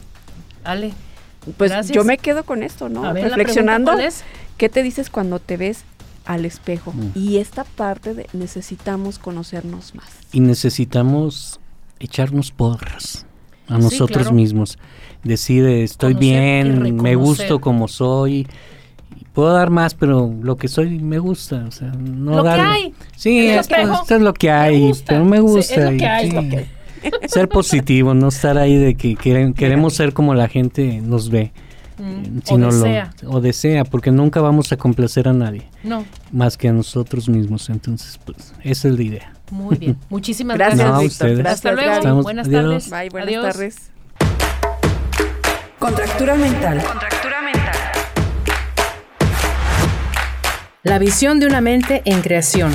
Ale, 0.64 0.92
Pues 1.56 1.70
Gracias. 1.70 1.94
yo 1.94 2.04
me 2.04 2.18
quedo 2.18 2.44
con 2.44 2.62
esto, 2.62 2.88
¿no? 2.88 3.04
a 3.04 3.12
ver, 3.12 3.24
la 3.24 3.28
Reflexionando, 3.30 3.92
pregunta, 3.92 3.92
¿cuál 3.92 4.06
es? 4.06 4.24
¿qué 4.58 4.68
te 4.68 4.82
dices 4.82 5.08
cuando 5.08 5.38
te 5.38 5.56
ves 5.56 5.84
al 6.26 6.44
espejo? 6.44 6.92
Mm. 6.92 7.12
Y 7.14 7.38
esta 7.38 7.64
parte 7.64 8.12
de 8.12 8.26
necesitamos 8.34 9.18
conocernos 9.18 9.94
más. 9.94 10.06
Y 10.32 10.40
necesitamos 10.40 11.60
echarnos 11.98 12.50
porras 12.52 13.24
a 13.70 13.76
Sí, 13.76 13.82
nosotros 13.82 14.22
claro. 14.24 14.32
mismos. 14.34 14.78
Decir, 15.24 15.64
estoy 15.66 16.14
Conocer 16.14 16.28
bien, 16.74 16.96
me 16.96 17.14
gusto 17.14 17.60
como 17.60 17.88
soy. 17.88 18.46
Puedo 19.32 19.52
dar 19.52 19.70
más, 19.70 19.94
pero 19.94 20.34
lo 20.42 20.56
que 20.56 20.66
soy 20.68 20.98
me 20.98 21.18
gusta. 21.18 21.64
O 21.68 21.70
sea, 21.70 21.88
no 21.92 22.36
Lo 22.36 22.42
que 22.42 22.48
hay. 22.50 22.94
Sí, 23.16 23.38
Es 23.48 23.70
lo 23.70 23.76
esto, 23.94 24.16
es 24.16 24.22
lo 24.22 24.34
que 24.34 24.50
hay, 24.50 24.92
pero 25.06 25.24
me 25.24 25.36
Sí, 25.36 25.42
gusta. 25.42 25.74
es 25.86 25.92
lo 25.92 25.98
que 25.98 26.06
hay, 26.06 26.30
lo 26.30 26.42
sí. 26.42 26.48
que 26.48 26.56
hay. 26.58 26.66
Ser 27.28 27.48
positivo, 27.48 28.12
no 28.12 28.28
estar 28.28 28.58
ahí 28.58 28.76
de 28.76 28.94
que 28.94 29.14
quere- 29.16 29.54
queremos 29.54 29.94
ser 29.94 30.12
como 30.12 30.34
la 30.34 30.48
gente 30.48 31.00
nos 31.00 31.30
ve. 31.30 31.52
Mm, 31.98 32.02
eh, 32.02 32.40
o 32.44 32.48
sino 32.48 32.66
lo- 32.70 32.74
desea. 32.74 33.10
o 33.26 33.40
desea, 33.40 33.84
porque 33.84 34.10
nunca 34.10 34.40
vamos 34.40 34.72
a 34.72 34.76
complacer 34.78 35.28
a 35.28 35.32
nadie, 35.34 35.62
No, 35.84 36.04
más 36.32 36.56
que 36.56 36.68
a 36.68 36.72
nosotros 36.72 37.28
mismos. 37.28 37.68
Entonces, 37.70 38.18
pues, 38.24 38.52
esa 38.64 38.88
es 38.88 38.94
la 38.96 39.02
idea. 39.02 39.32
Muy 39.50 39.76
bien. 39.76 39.96
Muchísimas 40.08 40.56
Gracias, 40.56 40.78
gracias. 40.78 40.94
No, 40.94 41.00
Víctor. 41.00 41.26
ustedes. 41.28 41.38
Gracias, 41.38 41.54
Hasta 41.66 41.72
luego. 41.72 41.92
Estamos- 41.98 42.22
Buenas 42.24 42.46
adiós. 42.48 42.62
tardes. 42.62 42.90
Bye, 42.90 43.08
buenas 43.10 43.28
Adiós. 43.28 43.44
tardes. 43.52 43.76
Contractura 45.78 46.34
mental. 46.34 46.82
Contractura 46.84 47.42
mental. 47.42 47.74
La 50.82 50.98
visión 50.98 51.40
de 51.40 51.46
una 51.46 51.60
mente 51.60 52.02
en 52.04 52.20
creación. 52.22 52.72